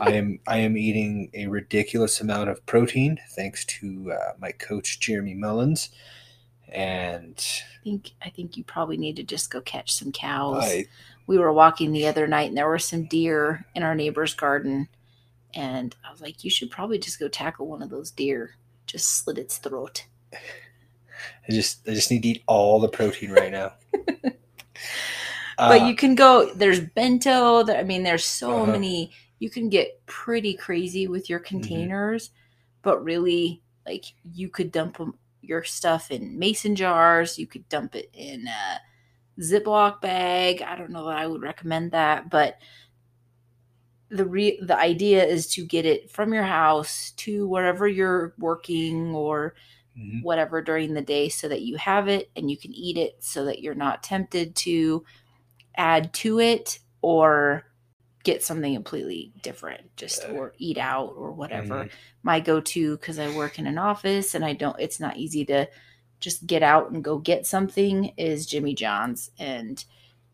I 0.00 0.12
am. 0.12 0.40
I 0.46 0.58
am 0.58 0.76
eating 0.76 1.30
a 1.34 1.46
ridiculous 1.46 2.20
amount 2.20 2.50
of 2.50 2.64
protein 2.66 3.18
thanks 3.36 3.64
to 3.66 4.12
uh, 4.12 4.32
my 4.38 4.52
coach 4.52 5.00
Jeremy 5.00 5.34
Mullins, 5.34 5.90
and 6.72 7.36
I 7.80 7.84
think 7.84 8.10
I 8.22 8.30
think 8.30 8.56
you 8.56 8.64
probably 8.64 8.96
need 8.96 9.16
to 9.16 9.22
just 9.22 9.50
go 9.50 9.60
catch 9.60 9.92
some 9.94 10.12
cows. 10.12 10.62
I 10.64 10.86
we 11.26 11.38
were 11.38 11.52
walking 11.52 11.92
the 11.92 12.06
other 12.08 12.26
night 12.26 12.48
and 12.48 12.56
there 12.56 12.68
were 12.68 12.78
some 12.78 13.06
deer 13.06 13.64
in 13.74 13.82
our 13.84 13.94
neighbor's 13.94 14.34
garden 14.34 14.88
and 15.54 15.96
i 16.06 16.10
was 16.12 16.20
like 16.20 16.44
you 16.44 16.50
should 16.50 16.70
probably 16.70 16.98
just 16.98 17.18
go 17.20 17.28
tackle 17.28 17.66
one 17.66 17.82
of 17.82 17.90
those 17.90 18.10
deer 18.12 18.56
just 18.86 19.06
slit 19.18 19.38
its 19.38 19.58
throat 19.58 20.06
I 21.48 21.52
just 21.52 21.88
I 21.88 21.94
just 21.94 22.10
need 22.10 22.22
to 22.22 22.28
eat 22.28 22.42
all 22.46 22.80
the 22.80 22.88
protein 22.88 23.30
right 23.30 23.50
now. 23.52 23.72
but 25.58 25.82
Uh, 25.82 25.84
you 25.86 25.94
can 25.94 26.14
go 26.14 26.52
there's 26.54 26.80
bento 26.80 27.62
there, 27.62 27.78
i 27.78 27.82
mean 27.82 28.02
there's 28.02 28.24
so 28.24 28.50
Uh-huh. 28.62 28.72
many 28.72 29.12
you 29.38 29.50
can 29.50 29.68
get 29.68 30.04
pretty 30.06 30.54
crazy 30.54 31.06
with 31.06 31.28
your 31.30 31.38
containers 31.38 32.30
but 32.82 33.02
really 33.04 33.62
like 33.86 34.04
you 34.34 34.48
could 34.48 34.72
dump 34.72 35.00
'em- 35.00 35.14
your 35.42 35.64
stuff 35.64 36.10
in 36.10 36.38
mason 36.38 36.76
jars 36.76 37.38
you 37.38 37.46
could 37.46 37.68
dump 37.68 37.94
it 37.94 38.10
in 38.12 38.46
a 38.46 38.80
Ziploc 39.40 40.00
bag. 40.02 40.62
I 40.62 40.76
don't 40.76 40.90
know 40.90 41.06
that 41.06 41.16
I 41.18 41.26
would 41.26 41.42
recommend 41.42 41.92
that, 41.92 42.30
but 42.30 42.58
the 44.10 44.26
re- 44.26 44.60
the 44.60 44.76
idea 44.76 45.24
is 45.24 45.46
to 45.54 45.64
get 45.64 45.86
it 45.86 46.10
from 46.10 46.34
your 46.34 46.42
house 46.42 47.12
to 47.12 47.46
wherever 47.46 47.86
you're 47.86 48.34
working 48.38 49.14
or 49.14 49.54
Mhm. 49.96 50.22
whatever 50.22 50.62
during 50.62 50.94
the 50.94 51.02
day 51.02 51.28
so 51.28 51.48
that 51.48 51.62
you 51.62 51.76
have 51.76 52.08
it 52.08 52.30
and 52.36 52.50
you 52.50 52.56
can 52.56 52.72
eat 52.72 52.96
it 52.96 53.16
so 53.20 53.44
that 53.44 53.60
you're 53.60 53.74
not 53.74 54.02
tempted 54.02 54.54
to 54.56 55.04
add 55.76 56.12
to 56.14 56.40
it 56.40 56.80
or 57.02 57.66
get 58.22 58.42
something 58.42 58.74
completely 58.74 59.32
different 59.42 59.94
just 59.96 60.24
or 60.28 60.52
eat 60.58 60.76
out 60.78 61.14
or 61.16 61.32
whatever 61.32 61.84
Mhm. 61.84 61.90
my 62.22 62.38
go-to 62.40 62.96
because 62.98 63.18
i 63.18 63.34
work 63.34 63.58
in 63.58 63.66
an 63.66 63.78
office 63.78 64.34
and 64.34 64.44
i 64.44 64.52
don't 64.52 64.78
it's 64.78 65.00
not 65.00 65.16
easy 65.16 65.44
to 65.46 65.66
just 66.20 66.46
get 66.46 66.62
out 66.62 66.90
and 66.90 67.02
go 67.02 67.16
get 67.18 67.46
something 67.46 68.12
is 68.18 68.44
jimmy 68.46 68.74
john's 68.74 69.30
and 69.38 69.84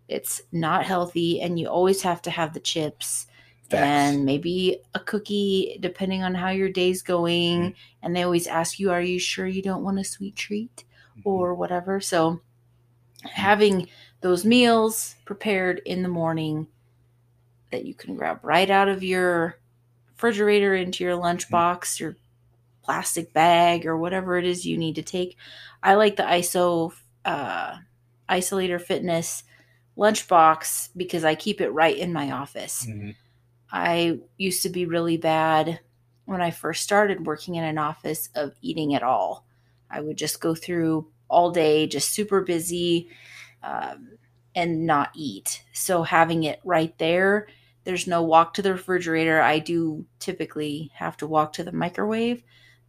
it's 0.09 0.43
not 0.53 0.85
healthy 0.85 1.41
and 1.41 1.59
you 1.61 1.69
always 1.69 2.03
have 2.03 2.21
to 2.23 2.31
have 2.31 2.53
the 2.55 2.61
chips 2.61 3.27
Facts. 3.71 3.83
and 3.83 4.25
maybe 4.25 4.81
a 4.95 5.01
cookie 5.01 5.77
depending 5.81 6.23
on 6.23 6.35
how 6.35 6.51
your 6.51 6.69
day's 6.69 7.03
going 7.03 7.71
Mhm. 7.71 7.75
and 8.03 8.17
they 8.17 8.23
always 8.23 8.47
ask 8.49 8.79
you 8.81 8.91
are 8.91 9.03
you 9.03 9.19
sure 9.21 9.47
you 9.47 9.63
don't 9.63 9.83
want 9.85 9.99
a 10.01 10.05
sweet 10.05 10.35
treat 10.37 10.85
or 11.25 11.55
whatever 11.55 12.01
so 12.01 12.41
having 13.25 13.89
those 14.21 14.45
meals 14.45 15.17
prepared 15.25 15.81
in 15.85 16.03
the 16.03 16.09
morning 16.09 16.67
that 17.71 17.85
you 17.85 17.95
can 17.95 18.17
grab 18.17 18.41
right 18.43 18.71
out 18.71 18.89
of 18.89 19.03
your 19.03 19.59
refrigerator 20.13 20.75
into 20.75 21.05
your 21.05 21.17
lunchbox 21.17 21.99
your 22.01 22.17
plastic 22.83 23.33
bag 23.33 23.85
or 23.87 23.97
whatever 23.97 24.37
it 24.39 24.45
is 24.45 24.65
you 24.67 24.79
need 24.79 24.95
to 24.95 25.03
take 25.03 25.37
i 25.83 25.95
like 25.95 26.17
the 26.17 26.23
iso 26.23 26.93
uh, 27.25 27.77
isolator 28.29 28.81
fitness 28.81 29.43
lunchbox 29.99 30.91
because 30.97 31.25
i 31.25 31.35
keep 31.35 31.61
it 31.61 31.71
right 31.71 31.97
in 31.97 32.13
my 32.13 32.31
office 32.31 32.87
Mhm. 32.89 33.15
I 33.73 34.21
used 34.39 34.63
to 34.63 34.69
be 34.69 34.87
really 34.87 35.17
bad 35.17 35.81
when 36.25 36.41
I 36.41 36.53
first 36.53 36.85
started 36.85 37.27
working 37.27 37.57
in 37.57 37.65
an 37.65 37.79
office 37.79 38.29
of 38.37 38.55
eating 38.63 38.95
at 38.95 39.03
all. 39.03 39.45
I 39.91 40.01
would 40.01 40.17
just 40.17 40.41
go 40.41 40.55
through 40.55 41.09
all 41.29 41.51
day, 41.51 41.89
just 41.89 42.11
super 42.11 42.41
busy, 42.43 43.09
um, 43.65 44.11
and 44.57 44.87
not 44.87 45.11
eat. 45.15 45.63
So 45.73 46.03
having 46.03 46.45
it 46.45 46.61
right 46.65 46.97
there, 46.99 47.47
there's 47.85 48.09
no 48.09 48.23
walk 48.23 48.55
to 48.55 48.63
the 48.63 48.73
refrigerator. 48.73 49.41
I 49.41 49.61
do 49.61 50.05
typically 50.19 50.91
have 50.95 51.17
to 51.19 51.27
walk 51.27 51.53
to 51.53 51.63
the 51.63 51.71
microwave, 51.71 52.43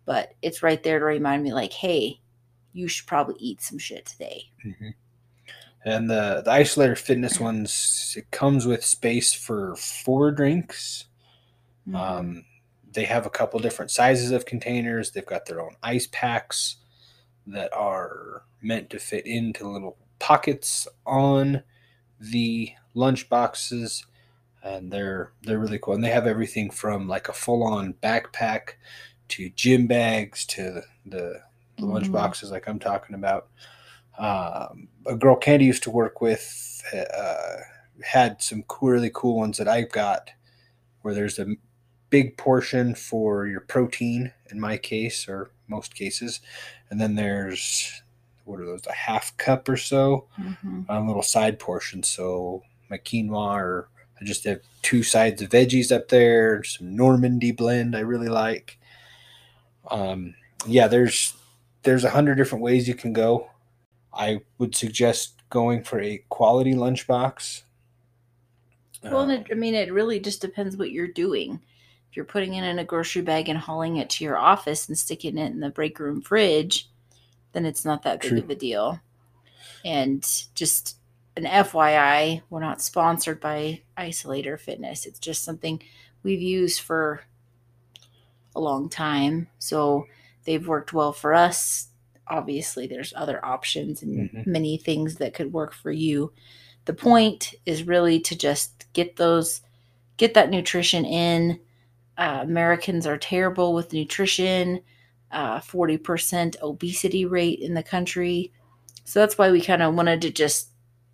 but 0.06 0.34
it's 0.42 0.64
right 0.64 0.82
there 0.82 0.98
to 0.98 1.06
remind 1.06 1.44
me, 1.44 1.54
like, 1.54 1.74
hey, 1.74 2.22
you 2.74 2.88
should 2.88 3.06
probably 3.06 3.36
eat 3.40 3.62
some 3.62 3.78
shit 3.78 4.06
today. 4.06 4.50
Mhm. 4.66 4.94
And 5.86 6.10
the 6.10 6.42
the 6.44 6.52
isolator 6.52 6.98
fitness 6.98 7.40
ones, 7.40 8.16
it 8.18 8.32
comes 8.32 8.66
with 8.66 8.84
space 8.84 9.34
for 9.34 9.76
four 9.76 10.32
drinks. 10.32 11.06
Mm-hmm. 11.88 11.96
Um, 11.96 12.46
they 12.92 13.06
have 13.06 13.26
a 13.26 13.30
couple 13.30 13.60
different 13.60 13.92
sizes 13.92 14.32
of 14.32 14.46
containers. 14.46 15.12
They've 15.12 15.26
got 15.26 15.46
their 15.46 15.62
own 15.62 15.76
ice 15.84 16.08
packs 16.12 16.78
that 17.46 17.72
are 17.74 18.44
meant 18.62 18.90
to 18.90 19.00
fit 19.00 19.26
into 19.26 19.70
little 19.70 19.98
pockets 20.20 20.88
on 21.06 21.64
the 22.20 22.74
lunch 22.94 23.30
boxes, 23.30 24.06
and 24.64 24.92
they're 24.92 25.32
they're 25.44 25.60
really 25.60 25.80
cool. 25.80 25.96
And 25.96 26.04
they 26.04 26.12
have 26.12 26.28
everything 26.28 26.70
from 26.72 27.08
like 27.08 27.30
a 27.30 27.34
full 27.34 27.64
on 27.64 27.94
backpack 28.04 28.72
to 29.30 29.50
gym 29.52 29.88
bags 29.88 30.46
to 30.48 30.82
the, 31.06 31.42
the 31.78 31.86
lunch 31.86 32.10
Mhm. 32.10 32.14
boxes 32.14 32.52
like 32.52 32.68
I'm 32.68 32.80
talking 32.80 33.16
about. 33.16 33.48
Um, 34.18 34.90
a 35.06 35.16
girl 35.16 35.36
Candy 35.36 35.66
used 35.66 35.84
to 35.84 35.92
work 35.92 36.22
with 36.22 36.84
uh, 36.94 37.58
had 38.04 38.42
some 38.42 38.64
cool, 38.64 38.90
really 38.90 39.12
cool 39.14 39.38
ones 39.38 39.58
that 39.58 39.68
I've 39.68 39.92
got 39.92 40.32
where 41.02 41.14
there's 41.14 41.40
a 41.40 41.56
big 42.10 42.38
portion 42.38 42.96
for 42.96 43.48
your 43.48 43.62
protein 43.62 44.34
in 44.52 44.60
my 44.60 44.78
case 44.78 45.28
or 45.28 45.52
most 45.68 45.96
cases 45.96 46.40
and 46.90 47.02
then 47.02 47.16
there's 47.16 48.02
what 48.48 48.60
are 48.60 48.66
those 48.66 48.86
a 48.88 48.94
half 48.94 49.36
cup 49.38 49.68
or 49.70 49.77
so 49.77 50.25
Mhm. 50.39 50.89
on 50.89 51.04
a 51.04 51.08
little 51.08 51.22
side 51.24 51.60
portion 51.60 52.01
so 52.04 52.63
my 52.89 52.98
quinoa 52.98 53.56
or 53.58 53.89
i 54.22 54.25
just 54.25 54.44
have 54.46 54.62
two 54.82 55.04
sides 55.04 55.42
of 55.42 55.50
veggies 55.50 55.92
up 55.96 56.08
there 56.08 56.63
some 56.63 56.96
normandy 56.96 57.51
blend 57.51 57.96
i 57.96 58.00
really 58.00 58.30
like 58.30 58.80
um, 59.92 60.34
yeah 60.66 60.88
there's 60.88 61.34
there's 61.84 62.04
a 62.04 62.10
hundred 62.10 62.36
different 62.36 62.63
ways 62.63 62.88
you 62.88 62.96
can 62.96 63.13
go 63.13 63.50
i 64.13 64.39
would 64.58 64.75
suggest 64.75 65.34
going 65.50 65.84
for 65.84 66.00
a 66.01 66.24
quality 66.30 66.74
lunchbox 66.74 67.63
Well, 69.04 69.20
Um, 69.22 69.30
it, 69.32 69.48
I 69.51 69.54
mean, 69.54 69.75
it 69.75 69.94
really 69.94 70.20
just 70.20 70.42
depends 70.42 70.75
what 70.75 70.92
you're 70.92 71.08
doing. 71.08 71.60
If 72.10 72.18
you're 72.18 72.25
putting 72.25 72.56
it 72.56 72.63
in 72.68 72.80
a 72.80 72.84
grocery 72.84 73.22
bag 73.22 73.48
and 73.48 73.58
hauling 73.58 73.98
it 73.98 74.10
to 74.12 74.24
your 74.24 74.38
office 74.38 74.88
and 74.89 74.98
sticking 74.98 75.38
it 75.38 75.51
in 75.51 75.60
the 75.60 75.70
break 75.70 76.00
room 76.00 76.20
fridge, 76.22 76.89
then 77.54 77.66
it's 77.66 77.86
not 77.86 78.04
that 78.04 78.22
big 78.22 78.30
True. 78.32 78.39
of 78.39 78.50
a 78.50 78.56
deal. 78.56 79.00
And 79.86 80.24
just 80.56 80.98
an 81.36 81.46
FYI, 81.46 82.42
we're 82.50 82.60
not 82.60 82.82
sponsored 82.82 83.39
by 83.39 83.82
Isolator 83.98 84.60
Fitness. 84.60 85.06
It's 85.06 85.20
just 85.20 85.44
something 85.44 85.82
we've 86.24 86.42
used 86.42 86.82
for 86.82 87.22
a 88.56 88.60
long 88.60 88.89
time. 88.89 89.48
So 89.60 90.08
they've 90.46 90.68
worked 90.68 90.94
well 90.94 91.13
for 91.13 91.34
us. 91.34 91.89
Obviously, 92.27 92.88
there's 92.88 93.13
other 93.16 93.44
options 93.46 94.01
and 94.01 94.30
Mhm. 94.30 94.48
many 94.48 94.77
things 94.77 95.16
that 95.16 95.34
could 95.34 95.54
work 95.54 95.74
for 95.74 95.92
you. 95.92 96.34
The 96.86 96.94
point 96.94 97.54
is 97.66 97.84
really 97.84 98.20
to 98.22 98.36
just 98.36 98.92
get 98.94 99.16
those, 99.18 99.62
get 100.18 100.34
that 100.34 100.50
nutrition 100.50 101.06
in. 101.06 101.60
Uh, 102.18 102.39
Americans 102.42 103.06
are 103.06 103.18
terrible 103.18 103.74
with 103.74 103.94
nutrition. 103.94 104.82
Uh, 105.31 105.60
40% 105.60 106.55
obesity 106.62 107.25
rate 107.25 107.60
in 107.60 107.74
the 107.74 107.84
country. 107.84 108.53
So 109.03 109.19
that's 109.19 109.38
why 109.38 109.51
we 109.51 109.60
kind 109.62 109.81
of 109.81 109.93
wanted 109.93 110.22
to 110.22 110.31
just 110.31 110.69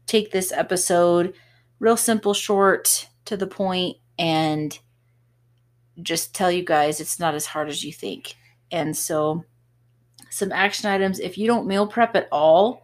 take 0.06 0.32
this 0.32 0.52
episode 0.52 1.34
real 1.80 1.98
simple, 1.98 2.34
short, 2.34 3.10
to 3.26 3.36
the 3.36 3.48
point, 3.48 3.98
and 4.20 4.78
just 6.02 6.34
tell 6.36 6.52
you 6.52 6.64
guys 6.64 7.00
it's 7.00 7.20
not 7.20 7.36
as 7.36 7.48
hard 7.48 7.70
as 7.70 7.84
you 7.84 7.92
think. 7.94 8.36
And 8.72 8.96
so, 8.96 9.46
some 10.30 10.52
action 10.52 10.90
items 10.90 11.20
if 11.20 11.38
you 11.38 11.46
don't 11.48 11.68
meal 11.68 11.88
prep 11.88 12.16
at 12.16 12.28
all, 12.32 12.84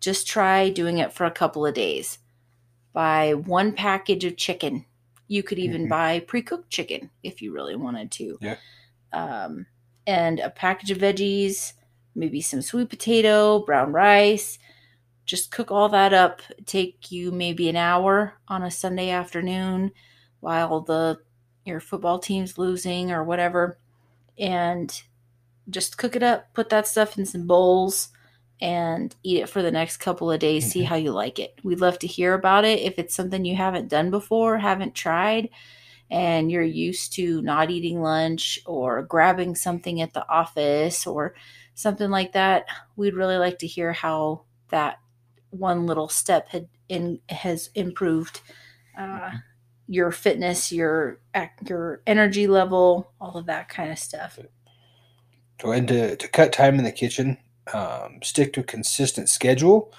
just 0.00 0.26
try 0.26 0.70
doing 0.70 0.98
it 0.98 1.12
for 1.12 1.24
a 1.24 1.30
couple 1.30 1.64
of 1.66 1.74
days. 1.74 2.18
Buy 2.92 3.34
one 3.34 3.72
package 3.72 4.24
of 4.24 4.36
chicken. 4.36 4.84
You 5.26 5.42
could 5.42 5.58
even 5.58 5.86
Mhm. 5.86 5.88
buy 5.88 6.20
pre 6.20 6.42
cooked 6.42 6.70
chicken 6.70 7.10
if 7.22 7.42
you 7.42 7.52
really 7.52 7.74
wanted 7.76 8.10
to. 8.12 8.38
Yeah. 8.40 8.56
Um, 9.12 9.66
and 10.06 10.40
a 10.40 10.50
package 10.50 10.90
of 10.90 10.98
veggies, 10.98 11.72
maybe 12.14 12.40
some 12.40 12.62
sweet 12.62 12.90
potato, 12.90 13.60
brown 13.60 13.92
rice. 13.92 14.58
Just 15.24 15.50
cook 15.50 15.70
all 15.70 15.88
that 15.88 16.12
up. 16.12 16.42
Take 16.66 17.10
you 17.10 17.32
maybe 17.32 17.68
an 17.68 17.76
hour 17.76 18.34
on 18.48 18.62
a 18.62 18.70
Sunday 18.70 19.10
afternoon 19.10 19.92
while 20.40 20.80
the 20.80 21.18
your 21.64 21.80
football 21.80 22.18
team's 22.18 22.58
losing 22.58 23.10
or 23.10 23.24
whatever, 23.24 23.78
and 24.38 25.02
just 25.70 25.96
cook 25.96 26.14
it 26.14 26.22
up. 26.22 26.52
Put 26.52 26.68
that 26.68 26.86
stuff 26.86 27.16
in 27.16 27.24
some 27.24 27.46
bowls 27.46 28.10
and 28.60 29.16
eat 29.22 29.38
it 29.40 29.48
for 29.48 29.62
the 29.62 29.70
next 29.70 29.96
couple 29.96 30.30
of 30.30 30.38
days. 30.40 30.70
See 30.70 30.82
Mhm. 30.82 30.86
how 30.86 30.96
you 30.96 31.10
like 31.12 31.38
it. 31.38 31.58
We'd 31.64 31.80
love 31.80 31.98
to 32.00 32.06
hear 32.06 32.34
about 32.34 32.66
it. 32.66 32.80
If 32.80 32.98
it's 32.98 33.14
something 33.14 33.46
you 33.46 33.56
haven't 33.56 33.88
done 33.88 34.10
before, 34.10 34.58
haven't 34.58 34.94
tried, 34.94 35.48
and 36.10 36.50
you're 36.50 36.62
used 36.62 37.12
to 37.14 37.42
not 37.42 37.70
eating 37.70 38.00
lunch 38.00 38.58
or 38.66 39.02
grabbing 39.02 39.54
something 39.54 40.00
at 40.00 40.12
the 40.12 40.28
office 40.28 41.06
or 41.06 41.34
something 41.74 42.10
like 42.10 42.32
that, 42.32 42.66
we'd 42.96 43.14
really 43.14 43.36
like 43.36 43.58
to 43.58 43.66
hear 43.66 43.92
how 43.92 44.42
that 44.68 44.98
one 45.50 45.86
little 45.86 46.08
step 46.08 46.48
had 46.48 46.68
in 46.88 47.18
has 47.28 47.70
improved 47.74 48.40
uh, 48.98 49.30
your 49.88 50.10
fitness, 50.10 50.72
your 50.72 51.20
your 51.66 52.02
energy 52.06 52.46
level, 52.46 53.12
all 53.20 53.36
of 53.36 53.46
that 53.46 53.68
kind 53.68 53.90
of 53.90 53.98
stuff. 53.98 54.38
So, 55.60 55.72
and 55.72 55.88
to, 55.88 56.16
to 56.16 56.28
cut 56.28 56.52
time 56.52 56.78
in 56.78 56.84
the 56.84 56.92
kitchen, 56.92 57.38
um, 57.72 58.20
stick 58.22 58.52
to 58.54 58.60
a 58.60 58.64
consistent 58.64 59.28
schedule, 59.28 59.92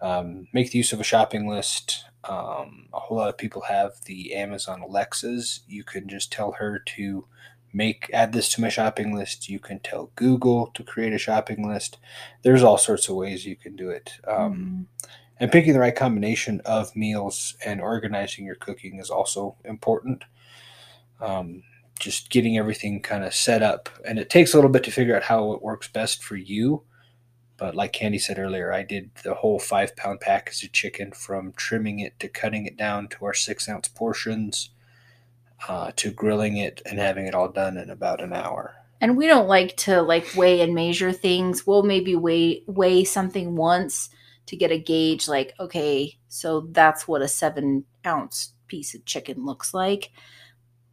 um, 0.00 0.48
make 0.52 0.70
the 0.70 0.78
use 0.78 0.92
of 0.92 1.00
a 1.00 1.04
shopping 1.04 1.46
list. 1.48 2.04
Um, 2.24 2.86
a 2.92 3.00
whole 3.00 3.18
lot 3.18 3.28
of 3.28 3.38
people 3.38 3.62
have 3.62 3.92
the 4.04 4.34
Amazon 4.34 4.80
Alexas. 4.80 5.60
You 5.66 5.84
can 5.84 6.08
just 6.08 6.32
tell 6.32 6.52
her 6.52 6.78
to 6.96 7.26
make 7.72 8.10
add 8.12 8.32
this 8.32 8.48
to 8.50 8.60
my 8.60 8.68
shopping 8.68 9.14
list. 9.14 9.48
You 9.48 9.58
can 9.58 9.80
tell 9.80 10.10
Google 10.14 10.68
to 10.74 10.82
create 10.82 11.12
a 11.12 11.18
shopping 11.18 11.66
list. 11.66 11.98
There's 12.42 12.62
all 12.62 12.78
sorts 12.78 13.08
of 13.08 13.16
ways 13.16 13.46
you 13.46 13.56
can 13.56 13.76
do 13.76 13.90
it. 13.90 14.12
Um, 14.26 14.88
and 15.40 15.50
picking 15.50 15.72
the 15.72 15.80
right 15.80 15.96
combination 15.96 16.60
of 16.64 16.94
meals 16.94 17.56
and 17.64 17.80
organizing 17.80 18.46
your 18.46 18.54
cooking 18.54 19.00
is 19.00 19.10
also 19.10 19.56
important. 19.64 20.24
Um, 21.20 21.64
just 21.98 22.30
getting 22.30 22.58
everything 22.58 23.00
kind 23.00 23.24
of 23.24 23.34
set 23.34 23.62
up, 23.62 23.88
and 24.06 24.18
it 24.18 24.30
takes 24.30 24.52
a 24.52 24.56
little 24.56 24.70
bit 24.70 24.84
to 24.84 24.90
figure 24.90 25.16
out 25.16 25.22
how 25.22 25.52
it 25.52 25.62
works 25.62 25.88
best 25.88 26.22
for 26.22 26.36
you. 26.36 26.82
But 27.62 27.76
like 27.76 27.92
Candy 27.92 28.18
said 28.18 28.40
earlier, 28.40 28.72
I 28.72 28.82
did 28.82 29.14
the 29.22 29.34
whole 29.34 29.60
five 29.60 29.94
pound 29.94 30.18
package 30.18 30.64
of 30.64 30.72
chicken 30.72 31.12
from 31.12 31.52
trimming 31.52 32.00
it 32.00 32.18
to 32.18 32.26
cutting 32.26 32.66
it 32.66 32.76
down 32.76 33.06
to 33.10 33.24
our 33.24 33.34
six 33.34 33.68
ounce 33.68 33.86
portions 33.86 34.70
uh, 35.68 35.92
to 35.94 36.10
grilling 36.10 36.56
it 36.56 36.82
and 36.84 36.98
having 36.98 37.24
it 37.28 37.36
all 37.36 37.48
done 37.48 37.76
in 37.76 37.88
about 37.88 38.20
an 38.20 38.32
hour. 38.32 38.74
And 39.00 39.16
we 39.16 39.28
don't 39.28 39.46
like 39.46 39.76
to 39.76 40.02
like 40.02 40.34
weigh 40.34 40.60
and 40.60 40.74
measure 40.74 41.12
things. 41.12 41.64
We'll 41.64 41.84
maybe 41.84 42.16
weigh 42.16 42.64
weigh 42.66 43.04
something 43.04 43.54
once 43.54 44.10
to 44.46 44.56
get 44.56 44.72
a 44.72 44.78
gauge 44.78 45.28
like, 45.28 45.54
okay, 45.60 46.18
so 46.26 46.66
that's 46.72 47.06
what 47.06 47.22
a 47.22 47.28
seven 47.28 47.84
ounce 48.04 48.54
piece 48.66 48.92
of 48.92 49.04
chicken 49.04 49.44
looks 49.44 49.72
like. 49.72 50.10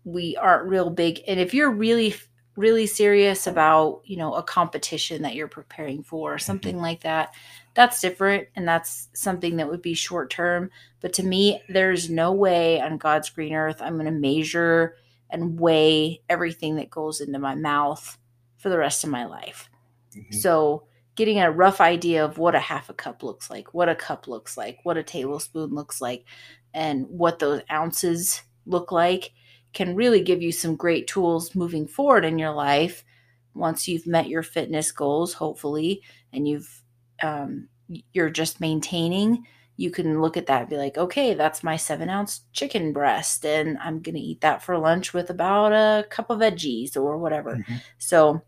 We 0.04 0.38
aren't 0.38 0.70
real 0.70 0.92
big. 0.92 1.22
And 1.28 1.40
if 1.40 1.52
you're 1.52 1.72
really 1.72 2.14
really 2.60 2.86
serious 2.86 3.48
about 3.48 4.01
you 4.04 4.18
know 4.18 4.34
a 4.34 4.44
competition 4.44 5.22
that 5.22 5.34
you're 5.34 5.48
preparing 5.48 6.04
for 6.04 6.34
or 6.34 6.38
something 6.38 6.75
mm-hmm. 6.75 6.84
like 6.84 7.01
that 7.01 7.34
that's 7.74 8.01
different 8.01 8.50
and 8.54 8.68
that's 8.68 9.08
something 9.13 9.56
that 9.56 9.70
would 9.70 9.82
be 9.82 9.94
short 9.94 10.30
term 10.30 10.70
but 11.00 11.13
to 11.13 11.24
me 11.24 11.62
there's 11.70 12.10
no 12.10 12.34
way 12.34 12.82
on 12.82 12.98
god's 12.98 13.30
green 13.30 13.54
earth 13.54 13.82
i'm 13.82 13.94
going 13.94 14.06
to 14.06 14.12
measure 14.12 14.96
and 15.30 15.58
weigh 15.58 16.22
everything 16.28 16.75
that 16.75 16.89
goes 16.89 17.22
into 17.22 17.39
my 17.39 17.56
mouth 17.56 18.18
for 18.58 18.68
the 18.68 18.78
rest 18.78 19.06
of 19.06 19.10
my 19.10 19.25
life 19.25 19.70
mm-hmm. 20.13 20.36
so 20.36 20.84
getting 21.16 21.39
a 21.39 21.50
rough 21.50 21.80
idea 21.80 22.25
of 22.25 22.38
what 22.38 22.56
a 22.56 22.60
half 22.60 22.89
a 22.89 22.94
cup 22.94 23.24
looks 23.24 23.50
like 23.50 23.74
what 23.74 23.88
a 23.88 23.96
cup 23.96 24.28
looks 24.28 24.58
like 24.58 24.80
what 24.84 24.98
a 24.98 25.04
tablespoon 25.04 25.74
looks 25.74 26.01
like 26.01 26.25
and 26.74 27.06
what 27.08 27.39
those 27.39 27.62
ounces 27.72 28.42
look 28.66 28.92
like 28.92 29.32
can 29.74 29.96
really 29.96 30.22
give 30.22 30.42
you 30.42 30.52
some 30.52 30.76
great 30.76 31.08
tools 31.08 31.56
moving 31.56 31.88
forward 31.88 32.26
in 32.26 32.40
your 32.40 32.52
life 32.52 33.04
once 33.54 33.88
you've 33.88 34.08
met 34.08 34.28
your 34.28 34.44
fitness 34.44 34.92
goals 34.92 35.34
hopefully 35.34 36.02
and 36.34 36.48
you've 36.48 36.84
um, 37.22 37.68
you're 38.14 38.30
just 38.30 38.62
maintaining 38.62 39.46
you 39.76 39.92
can 39.92 40.22
look 40.22 40.38
at 40.38 40.46
that 40.46 40.62
and 40.62 40.70
be 40.70 40.78
like 40.78 40.98
okay 40.98 41.34
that's 41.34 41.64
my 41.64 41.76
seven 41.76 42.10
ounce 42.10 42.42
chicken 42.54 42.94
breast 42.94 43.46
and 43.46 43.78
i'm 43.80 44.02
gonna 44.02 44.20
eat 44.20 44.42
that 44.42 44.62
for 44.62 44.78
lunch 44.78 45.14
with 45.14 45.30
about 45.30 45.72
a 45.72 46.08
cup 46.10 46.30
of 46.30 46.40
veggies 46.40 46.96
or 46.96 47.18
whatever. 47.18 47.56
Mm-hmm. 47.56 47.76
so 47.98 48.42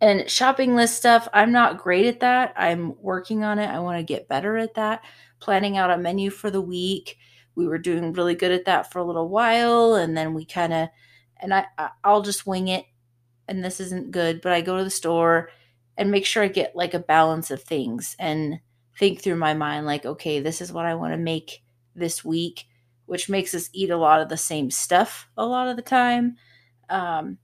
and 0.00 0.28
shopping 0.30 0.74
list 0.74 0.96
stuff 0.96 1.28
i'm 1.32 1.52
not 1.52 1.78
great 1.78 2.06
at 2.06 2.20
that. 2.20 2.52
I'm 2.56 2.94
working 3.00 3.44
on 3.44 3.58
it. 3.58 3.66
I 3.66 3.78
want 3.78 3.98
to 3.98 4.02
get 4.04 4.28
better 4.28 4.56
at 4.56 4.74
that. 4.74 5.02
Planning 5.40 5.76
out 5.76 5.90
a 5.90 5.98
menu 5.98 6.30
for 6.30 6.50
the 6.50 6.60
week 6.60 7.18
we 7.56 7.66
were 7.66 7.78
doing 7.78 8.12
really 8.12 8.34
good 8.34 8.52
at 8.52 8.66
that 8.66 8.92
for 8.92 9.00
a 9.00 9.04
little 9.04 9.28
while 9.28 9.94
and 9.94 10.16
then 10.16 10.34
we 10.34 10.44
kind 10.44 10.72
of 10.72 10.88
and 11.38 11.52
I 11.52 11.66
I'll 12.04 12.22
just 12.22 12.46
wing 12.46 12.68
it 12.68 12.84
and 13.48 13.64
this 13.64 13.80
isn't 13.80 14.12
good 14.12 14.40
but 14.42 14.52
I 14.52 14.60
go 14.60 14.76
to 14.76 14.84
the 14.84 14.90
store 14.90 15.48
and 15.96 16.10
make 16.10 16.26
sure 16.26 16.44
I 16.44 16.48
get 16.48 16.76
like 16.76 16.94
a 16.94 17.00
balance 17.00 17.50
of 17.50 17.62
things 17.62 18.14
and 18.18 18.60
think 18.98 19.20
through 19.20 19.36
my 19.36 19.54
mind 19.54 19.86
like 19.86 20.06
okay 20.06 20.38
this 20.40 20.60
is 20.60 20.72
what 20.72 20.86
I 20.86 20.94
want 20.94 21.14
to 21.14 21.18
make 21.18 21.64
this 21.94 22.24
week 22.24 22.66
which 23.06 23.28
makes 23.28 23.54
us 23.54 23.70
eat 23.72 23.90
a 23.90 23.96
lot 23.96 24.20
of 24.20 24.28
the 24.28 24.36
same 24.36 24.70
stuff 24.70 25.28
a 25.36 25.46
lot 25.46 25.68
of 25.68 25.76
the 25.76 25.82
time 25.82 26.36
um, 26.88 27.38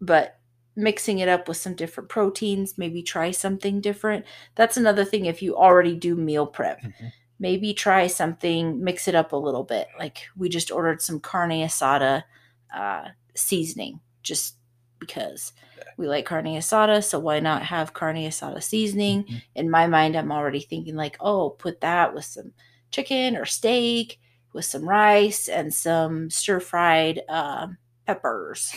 but 0.00 0.40
mixing 0.76 1.18
it 1.18 1.28
up 1.28 1.46
with 1.46 1.56
some 1.56 1.74
different 1.74 2.08
proteins 2.08 2.78
maybe 2.78 3.02
try 3.02 3.30
something 3.30 3.80
different. 3.80 4.24
That's 4.54 4.76
another 4.76 5.04
thing 5.04 5.26
if 5.26 5.42
you 5.42 5.56
already 5.56 5.94
do 5.94 6.14
meal 6.16 6.46
prep. 6.46 6.80
Mm-hmm 6.80 7.06
maybe 7.40 7.72
try 7.74 8.06
something, 8.06 8.84
mix 8.84 9.08
it 9.08 9.14
up 9.16 9.32
a 9.32 9.36
little 9.36 9.64
bit. 9.64 9.88
Like 9.98 10.18
we 10.36 10.48
just 10.48 10.70
ordered 10.70 11.02
some 11.02 11.18
carne 11.18 11.50
asada 11.50 12.24
uh, 12.72 13.08
seasoning 13.34 14.00
just 14.22 14.56
because 14.98 15.52
we 15.96 16.06
like 16.06 16.26
carne 16.26 16.44
asada. 16.44 17.02
So 17.02 17.18
why 17.18 17.40
not 17.40 17.62
have 17.64 17.94
carne 17.94 18.16
asada 18.16 18.62
seasoning? 18.62 19.24
Mm-hmm. 19.24 19.36
In 19.54 19.70
my 19.70 19.86
mind, 19.86 20.14
I'm 20.16 20.30
already 20.30 20.60
thinking 20.60 20.94
like, 20.94 21.16
oh, 21.18 21.50
put 21.50 21.80
that 21.80 22.14
with 22.14 22.26
some 22.26 22.52
chicken 22.90 23.36
or 23.36 23.46
steak 23.46 24.20
with 24.52 24.64
some 24.64 24.88
rice 24.88 25.48
and 25.48 25.72
some 25.72 26.28
stir 26.28 26.60
fried 26.60 27.22
uh, 27.28 27.68
peppers. 28.06 28.74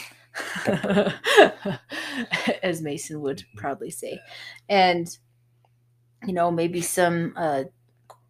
As 2.63 2.81
Mason 2.81 3.21
would 3.21 3.39
mm-hmm. 3.39 3.57
proudly 3.57 3.89
say. 3.89 4.19
And, 4.69 5.07
you 6.25 6.33
know, 6.33 6.49
maybe 6.49 6.81
some 6.81 7.33
uh, 7.35 7.65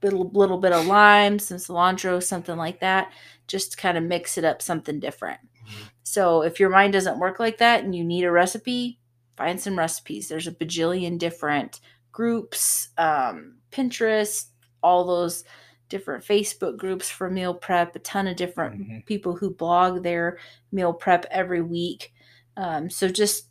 little, 0.03 0.29
little 0.33 0.57
bit 0.57 0.73
of 0.73 0.85
lime, 0.85 1.39
some 1.39 1.57
cilantro, 1.57 2.21
something 2.21 2.57
like 2.57 2.79
that, 2.81 3.11
just 3.47 3.71
to 3.71 3.77
kind 3.77 3.97
of 3.97 4.03
mix 4.03 4.37
it 4.37 4.45
up 4.45 4.61
something 4.61 4.99
different. 4.99 5.39
Mm-hmm. 5.41 5.83
So 6.03 6.43
if 6.43 6.59
your 6.59 6.69
mind 6.69 6.93
doesn't 6.93 7.19
work 7.19 7.39
like 7.39 7.57
that 7.57 7.83
and 7.83 7.95
you 7.95 8.03
need 8.03 8.23
a 8.23 8.31
recipe, 8.31 8.99
find 9.37 9.59
some 9.59 9.77
recipes. 9.77 10.27
There's 10.27 10.47
a 10.47 10.51
bajillion 10.51 11.17
different 11.17 11.79
groups, 12.11 12.89
um, 12.97 13.55
Pinterest, 13.71 14.45
all 14.83 15.05
those 15.05 15.43
different 15.89 16.23
Facebook 16.23 16.77
groups 16.77 17.09
for 17.09 17.29
meal 17.29 17.53
prep, 17.53 17.95
a 17.95 17.99
ton 17.99 18.27
of 18.27 18.35
different 18.35 18.81
mm-hmm. 18.81 18.99
people 19.05 19.35
who 19.35 19.49
blog 19.53 20.03
their 20.03 20.37
meal 20.71 20.93
prep 20.93 21.25
every 21.31 21.61
week. 21.61 22.13
Um, 22.57 22.89
so 22.89 23.07
just 23.07 23.47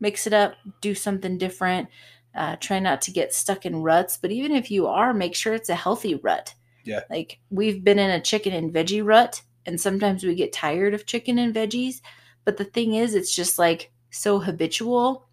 mix 0.00 0.26
it 0.26 0.32
up, 0.32 0.54
do 0.80 0.94
something 0.94 1.38
different. 1.38 1.88
Uh, 2.34 2.56
try 2.56 2.78
not 2.78 3.02
to 3.02 3.10
get 3.10 3.34
stuck 3.34 3.66
in 3.66 3.82
ruts, 3.82 4.16
but 4.16 4.30
even 4.30 4.52
if 4.52 4.70
you 4.70 4.86
are, 4.86 5.12
make 5.12 5.34
sure 5.34 5.54
it's 5.54 5.68
a 5.68 5.74
healthy 5.74 6.14
rut. 6.14 6.54
Yeah. 6.84 7.00
Like 7.10 7.40
we've 7.50 7.82
been 7.82 7.98
in 7.98 8.10
a 8.10 8.20
chicken 8.20 8.52
and 8.52 8.72
veggie 8.72 9.04
rut, 9.04 9.42
and 9.66 9.80
sometimes 9.80 10.24
we 10.24 10.34
get 10.34 10.52
tired 10.52 10.94
of 10.94 11.06
chicken 11.06 11.38
and 11.38 11.54
veggies. 11.54 12.00
But 12.44 12.56
the 12.56 12.64
thing 12.64 12.94
is, 12.94 13.14
it's 13.14 13.34
just 13.34 13.58
like 13.58 13.92
so 14.10 14.38
habitual 14.38 15.26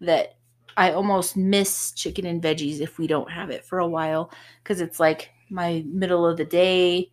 that 0.00 0.36
I 0.76 0.92
almost 0.92 1.36
miss 1.36 1.92
chicken 1.92 2.24
and 2.24 2.42
veggies 2.42 2.80
if 2.80 2.98
we 2.98 3.06
don't 3.06 3.30
have 3.30 3.50
it 3.50 3.64
for 3.64 3.78
a 3.78 3.88
while 3.88 4.30
because 4.62 4.80
it's 4.80 5.00
like 5.00 5.30
my 5.50 5.84
middle 5.86 6.26
of 6.26 6.36
the 6.36 6.44
day, 6.44 7.10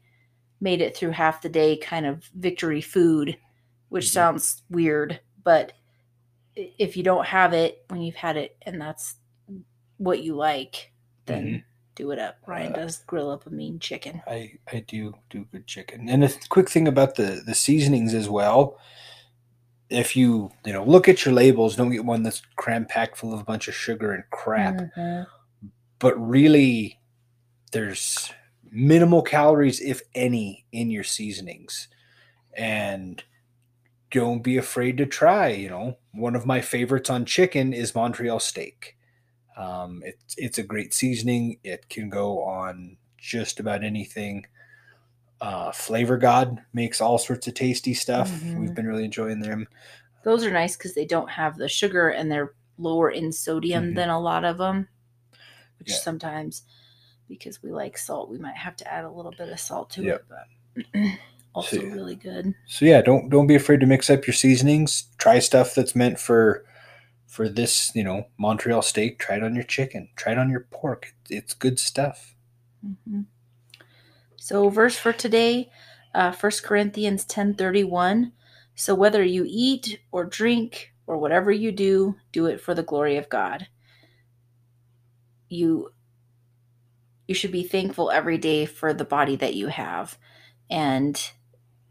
made 0.61 0.81
it 0.81 0.95
through 0.95 1.11
half 1.11 1.41
the 1.41 1.49
day 1.49 1.77
kind 1.77 2.05
of 2.05 2.29
victory 2.35 2.81
food, 2.81 3.37
which 3.89 4.05
mm-hmm. 4.05 4.13
sounds 4.13 4.63
weird, 4.69 5.19
but 5.43 5.73
if 6.55 6.95
you 6.95 7.03
don't 7.03 7.25
have 7.25 7.53
it 7.53 7.83
when 7.89 8.01
you've 8.01 8.15
had 8.15 8.37
it 8.37 8.55
and 8.61 8.79
that's 8.79 9.15
what 9.97 10.23
you 10.23 10.35
like, 10.35 10.91
then 11.25 11.45
mm-hmm. 11.45 11.57
do 11.95 12.11
it 12.11 12.19
up. 12.19 12.37
Ryan 12.47 12.73
uh, 12.73 12.75
does 12.77 12.97
grill 13.07 13.29
up 13.29 13.45
a 13.45 13.49
mean 13.49 13.79
chicken. 13.79 14.21
I 14.27 14.53
I 14.71 14.79
do 14.87 15.15
do 15.29 15.45
good 15.51 15.67
chicken. 15.67 16.09
And 16.09 16.23
a 16.23 16.29
quick 16.49 16.69
thing 16.69 16.87
about 16.87 17.15
the 17.15 17.41
the 17.45 17.55
seasonings 17.55 18.13
as 18.13 18.29
well. 18.29 18.77
If 19.89 20.15
you 20.15 20.51
you 20.65 20.73
know 20.73 20.83
look 20.83 21.07
at 21.07 21.25
your 21.25 21.33
labels, 21.33 21.75
don't 21.75 21.91
get 21.91 22.05
one 22.05 22.23
that's 22.23 22.41
cram 22.55 22.85
packed 22.85 23.17
full 23.17 23.33
of 23.33 23.39
a 23.39 23.45
bunch 23.45 23.67
of 23.67 23.75
sugar 23.75 24.11
and 24.13 24.23
crap. 24.31 24.75
Mm-hmm. 24.75 25.23
But 25.99 26.15
really, 26.19 26.99
there's 27.71 28.31
minimal 28.69 29.21
calories, 29.21 29.79
if 29.79 30.01
any, 30.13 30.65
in 30.71 30.91
your 30.91 31.03
seasonings, 31.03 31.87
and 32.55 33.23
don't 34.11 34.43
be 34.43 34.57
afraid 34.57 34.97
to 34.97 35.05
try. 35.05 35.49
You 35.49 35.69
know, 35.69 35.97
one 36.11 36.35
of 36.35 36.45
my 36.45 36.61
favorites 36.61 37.09
on 37.09 37.25
chicken 37.25 37.73
is 37.73 37.95
Montreal 37.95 38.39
steak. 38.39 38.94
Um, 39.57 40.01
it's 40.05 40.35
it's 40.37 40.57
a 40.57 40.63
great 40.63 40.93
seasoning. 40.93 41.57
It 41.63 41.87
can 41.89 42.09
go 42.09 42.43
on 42.43 42.97
just 43.17 43.59
about 43.59 43.83
anything. 43.83 44.45
Uh, 45.41 45.71
Flavor 45.71 46.17
God 46.17 46.61
makes 46.73 47.01
all 47.01 47.17
sorts 47.17 47.47
of 47.47 47.53
tasty 47.53 47.93
stuff. 47.93 48.29
Mm-hmm. 48.29 48.59
We've 48.59 48.73
been 48.73 48.87
really 48.87 49.05
enjoying 49.05 49.39
them. 49.39 49.67
Those 50.23 50.45
are 50.45 50.51
nice 50.51 50.75
because 50.75 50.95
they 50.95 51.05
don't 51.05 51.29
have 51.29 51.57
the 51.57 51.67
sugar 51.67 52.09
and 52.09 52.31
they're 52.31 52.53
lower 52.77 53.11
in 53.11 53.31
sodium 53.31 53.85
mm-hmm. 53.85 53.95
than 53.95 54.09
a 54.09 54.19
lot 54.19 54.43
of 54.43 54.57
them. 54.57 54.87
Which 55.79 55.91
yeah. 55.91 55.97
sometimes, 55.97 56.63
because 57.27 57.61
we 57.61 57.71
like 57.71 57.97
salt, 57.97 58.29
we 58.29 58.37
might 58.37 58.55
have 58.55 58.75
to 58.77 58.91
add 58.91 59.03
a 59.03 59.11
little 59.11 59.33
bit 59.37 59.49
of 59.49 59.59
salt 59.59 59.89
to 59.91 60.03
yep. 60.03 60.25
it. 60.75 60.85
But 60.93 61.11
also 61.53 61.77
so, 61.77 61.85
really 61.87 62.15
good. 62.15 62.53
So 62.67 62.85
yeah, 62.85 63.01
don't 63.01 63.29
don't 63.29 63.47
be 63.47 63.55
afraid 63.55 63.81
to 63.81 63.85
mix 63.85 64.09
up 64.09 64.25
your 64.25 64.33
seasonings. 64.33 65.09
Try 65.17 65.39
stuff 65.39 65.75
that's 65.75 65.95
meant 65.95 66.19
for 66.19 66.65
for 67.27 67.49
this, 67.49 67.91
you 67.95 68.03
know, 68.03 68.27
Montreal 68.37 68.81
steak, 68.81 69.19
try 69.19 69.37
it 69.37 69.43
on 69.43 69.55
your 69.55 69.63
chicken, 69.63 70.09
try 70.15 70.33
it 70.33 70.37
on 70.37 70.49
your 70.49 70.67
pork. 70.71 71.13
It's 71.29 71.53
good 71.53 71.79
stuff. 71.79 72.35
Mm-hmm. 72.85 73.21
So, 74.37 74.69
verse 74.69 74.97
for 74.97 75.11
today, 75.11 75.69
uh, 76.13 76.31
1 76.31 76.51
Corinthians 76.63 77.25
10:31. 77.25 78.31
So 78.75 78.93
whether 78.93 79.23
you 79.23 79.45
eat 79.47 79.99
or 80.11 80.25
drink 80.25 80.93
or 81.07 81.17
whatever 81.17 81.51
you 81.51 81.71
do, 81.71 82.15
do 82.31 82.45
it 82.45 82.59
for 82.59 82.73
the 82.73 82.83
glory 82.83 83.17
of 83.17 83.29
God. 83.29 83.67
You 85.49 85.91
you 87.27 87.35
should 87.35 87.51
be 87.51 87.63
thankful 87.63 88.11
every 88.11 88.37
day 88.37 88.65
for 88.65 88.93
the 88.93 89.05
body 89.05 89.35
that 89.37 89.55
you 89.55 89.67
have. 89.67 90.17
And 90.69 91.31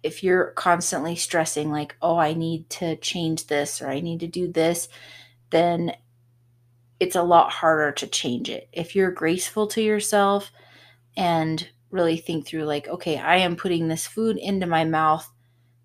if 0.04 0.22
you're 0.22 0.52
constantly 0.52 1.16
stressing 1.16 1.70
like, 1.70 1.96
"Oh, 2.02 2.16
I 2.18 2.34
need 2.34 2.70
to 2.70 2.96
change 2.96 3.46
this 3.46 3.82
or 3.82 3.88
I 3.88 4.00
need 4.00 4.20
to 4.20 4.28
do 4.28 4.52
this," 4.52 4.88
then 5.50 5.94
it's 7.00 7.16
a 7.16 7.22
lot 7.22 7.50
harder 7.50 7.92
to 7.92 8.06
change 8.06 8.48
it. 8.50 8.68
If 8.72 8.94
you're 8.94 9.10
graceful 9.10 9.66
to 9.68 9.82
yourself 9.82 10.52
and 11.16 11.68
really 11.90 12.16
think 12.16 12.46
through, 12.46 12.64
like, 12.64 12.88
okay, 12.88 13.18
I 13.18 13.36
am 13.36 13.56
putting 13.56 13.88
this 13.88 14.06
food 14.06 14.36
into 14.36 14.66
my 14.66 14.84
mouth 14.84 15.28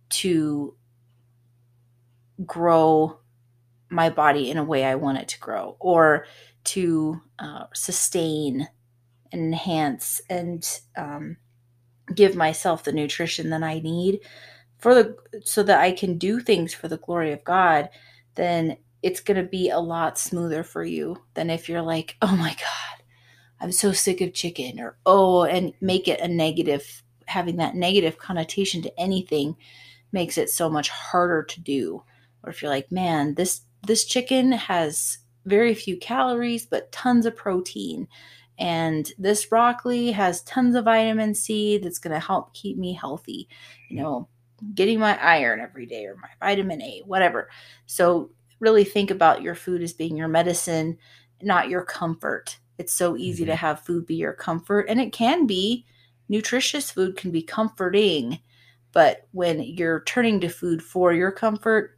to 0.09 0.75
grow 2.45 3.19
my 3.89 4.09
body 4.09 4.51
in 4.51 4.57
a 4.57 4.63
way 4.63 4.85
I 4.85 4.95
want 4.95 5.17
it 5.17 5.27
to 5.29 5.39
grow, 5.39 5.75
or 5.79 6.25
to 6.65 7.21
uh, 7.39 7.65
sustain 7.73 8.67
enhance 9.31 10.21
and 10.29 10.67
um, 10.97 11.37
give 12.15 12.35
myself 12.35 12.83
the 12.83 12.91
nutrition 12.91 13.49
that 13.49 13.63
I 13.63 13.79
need 13.79 14.19
for 14.79 14.95
the 14.95 15.15
so 15.43 15.61
that 15.63 15.79
I 15.79 15.91
can 15.91 16.17
do 16.17 16.39
things 16.39 16.73
for 16.73 16.87
the 16.87 16.97
glory 16.97 17.31
of 17.31 17.43
God, 17.43 17.89
then 18.35 18.77
it's 19.03 19.19
going 19.19 19.37
to 19.37 19.49
be 19.49 19.69
a 19.69 19.79
lot 19.79 20.17
smoother 20.17 20.63
for 20.63 20.83
you 20.83 21.17
than 21.33 21.49
if 21.49 21.69
you're 21.69 21.81
like, 21.81 22.17
"Oh 22.21 22.35
my 22.35 22.51
god, 22.51 23.03
I'm 23.59 23.71
so 23.71 23.91
sick 23.91 24.21
of 24.21 24.33
chicken," 24.33 24.79
or 24.79 24.97
"Oh," 25.05 25.43
and 25.43 25.73
make 25.81 26.07
it 26.07 26.19
a 26.21 26.27
negative 26.27 27.03
having 27.27 27.57
that 27.57 27.75
negative 27.75 28.17
connotation 28.17 28.81
to 28.81 28.99
anything 28.99 29.55
makes 30.11 30.37
it 30.37 30.49
so 30.49 30.69
much 30.69 30.89
harder 30.89 31.43
to 31.43 31.61
do. 31.61 32.03
Or 32.43 32.49
if 32.49 32.61
you're 32.61 32.71
like, 32.71 32.91
"Man, 32.91 33.35
this 33.35 33.61
this 33.85 34.05
chicken 34.05 34.51
has 34.53 35.19
very 35.45 35.73
few 35.75 35.97
calories 35.97 36.65
but 36.65 36.91
tons 36.91 37.25
of 37.25 37.35
protein." 37.35 38.07
And 38.59 39.11
this 39.17 39.45
broccoli 39.45 40.11
has 40.11 40.43
tons 40.43 40.75
of 40.75 40.85
vitamin 40.85 41.33
C 41.33 41.77
that's 41.77 41.97
going 41.97 42.13
to 42.13 42.19
help 42.19 42.53
keep 42.53 42.77
me 42.77 42.93
healthy. 42.93 43.47
You 43.89 44.01
know, 44.01 44.27
getting 44.75 44.99
my 44.99 45.17
iron 45.23 45.61
every 45.61 45.85
day 45.85 46.05
or 46.05 46.17
my 46.17 46.29
vitamin 46.39 46.81
A, 46.81 47.01
whatever. 47.05 47.49
So, 47.85 48.29
really 48.59 48.83
think 48.83 49.09
about 49.09 49.41
your 49.41 49.55
food 49.55 49.81
as 49.81 49.93
being 49.93 50.17
your 50.17 50.27
medicine, 50.27 50.97
not 51.41 51.69
your 51.69 51.85
comfort. 51.85 52.59
It's 52.77 52.93
so 52.93 53.15
easy 53.15 53.43
mm-hmm. 53.43 53.51
to 53.51 53.55
have 53.55 53.85
food 53.85 54.05
be 54.05 54.15
your 54.15 54.33
comfort, 54.33 54.87
and 54.89 54.99
it 54.99 55.13
can 55.13 55.47
be. 55.47 55.85
Nutritious 56.27 56.91
food 56.91 57.17
can 57.17 57.31
be 57.31 57.41
comforting, 57.41 58.39
but 58.91 59.27
when 59.31 59.63
you're 59.63 60.01
turning 60.01 60.39
to 60.41 60.49
food 60.49 60.83
for 60.83 61.11
your 61.11 61.31
comfort, 61.31 61.97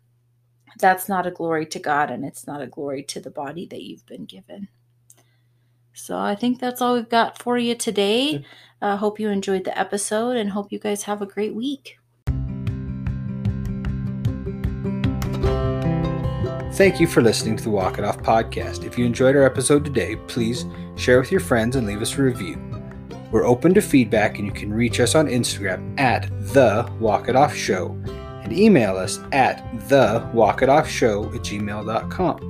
that's 0.79 1.09
not 1.09 1.27
a 1.27 1.31
glory 1.31 1.65
to 1.65 1.79
God 1.79 2.11
and 2.11 2.23
it's 2.23 2.47
not 2.47 2.61
a 2.61 2.67
glory 2.67 3.03
to 3.03 3.19
the 3.19 3.29
body 3.29 3.65
that 3.67 3.81
you've 3.81 4.05
been 4.05 4.25
given. 4.25 4.69
So 5.93 6.17
I 6.17 6.35
think 6.35 6.59
that's 6.59 6.81
all 6.81 6.95
we've 6.95 7.09
got 7.09 7.41
for 7.41 7.57
you 7.57 7.75
today. 7.75 8.45
I 8.81 8.91
uh, 8.91 8.97
hope 8.97 9.19
you 9.19 9.29
enjoyed 9.29 9.63
the 9.63 9.77
episode 9.77 10.37
and 10.37 10.51
hope 10.51 10.71
you 10.71 10.79
guys 10.79 11.03
have 11.03 11.21
a 11.21 11.25
great 11.25 11.53
week. 11.53 11.97
Thank 16.73 16.99
you 16.99 17.05
for 17.05 17.21
listening 17.21 17.57
to 17.57 17.63
the 17.63 17.69
Walk 17.69 17.99
It 17.99 18.05
Off 18.05 18.17
podcast. 18.19 18.85
If 18.85 18.97
you 18.97 19.05
enjoyed 19.05 19.35
our 19.35 19.43
episode 19.43 19.85
today, 19.85 20.15
please 20.27 20.65
share 20.95 21.19
with 21.19 21.31
your 21.31 21.41
friends 21.41 21.75
and 21.75 21.85
leave 21.85 22.01
us 22.01 22.17
a 22.17 22.23
review. 22.23 22.57
We're 23.29 23.45
open 23.45 23.73
to 23.75 23.81
feedback 23.81 24.39
and 24.39 24.47
you 24.47 24.53
can 24.53 24.73
reach 24.73 24.99
us 24.99 25.13
on 25.13 25.27
Instagram 25.27 25.99
at 25.99 26.29
the 26.53 26.91
Walk 26.99 27.29
It 27.29 27.35
Off 27.35 27.53
Show 27.53 27.91
and 28.43 28.51
email 28.51 28.97
us 28.97 29.19
at 29.31 29.63
the 29.89 30.27
Walk 30.33 30.63
It 30.63 30.69
Off 30.69 30.89
Show 30.89 31.25
at 31.25 31.41
gmail.com. 31.41 32.47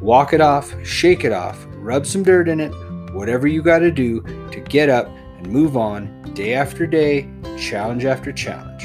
Walk 0.00 0.32
it 0.32 0.40
off, 0.40 0.74
shake 0.84 1.24
it 1.24 1.32
off, 1.32 1.66
rub 1.84 2.06
some 2.06 2.22
dirt 2.22 2.48
in 2.48 2.60
it, 2.60 2.72
whatever 3.12 3.46
you 3.46 3.62
got 3.62 3.80
to 3.80 3.90
do 3.90 4.22
to 4.50 4.60
get 4.60 4.88
up 4.88 5.06
and 5.06 5.46
move 5.46 5.76
on 5.76 6.32
day 6.32 6.54
after 6.54 6.86
day, 6.86 7.28
challenge 7.58 8.06
after 8.06 8.32
challenge. 8.32 8.84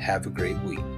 Have 0.00 0.26
a 0.26 0.30
great 0.30 0.58
week. 0.62 0.91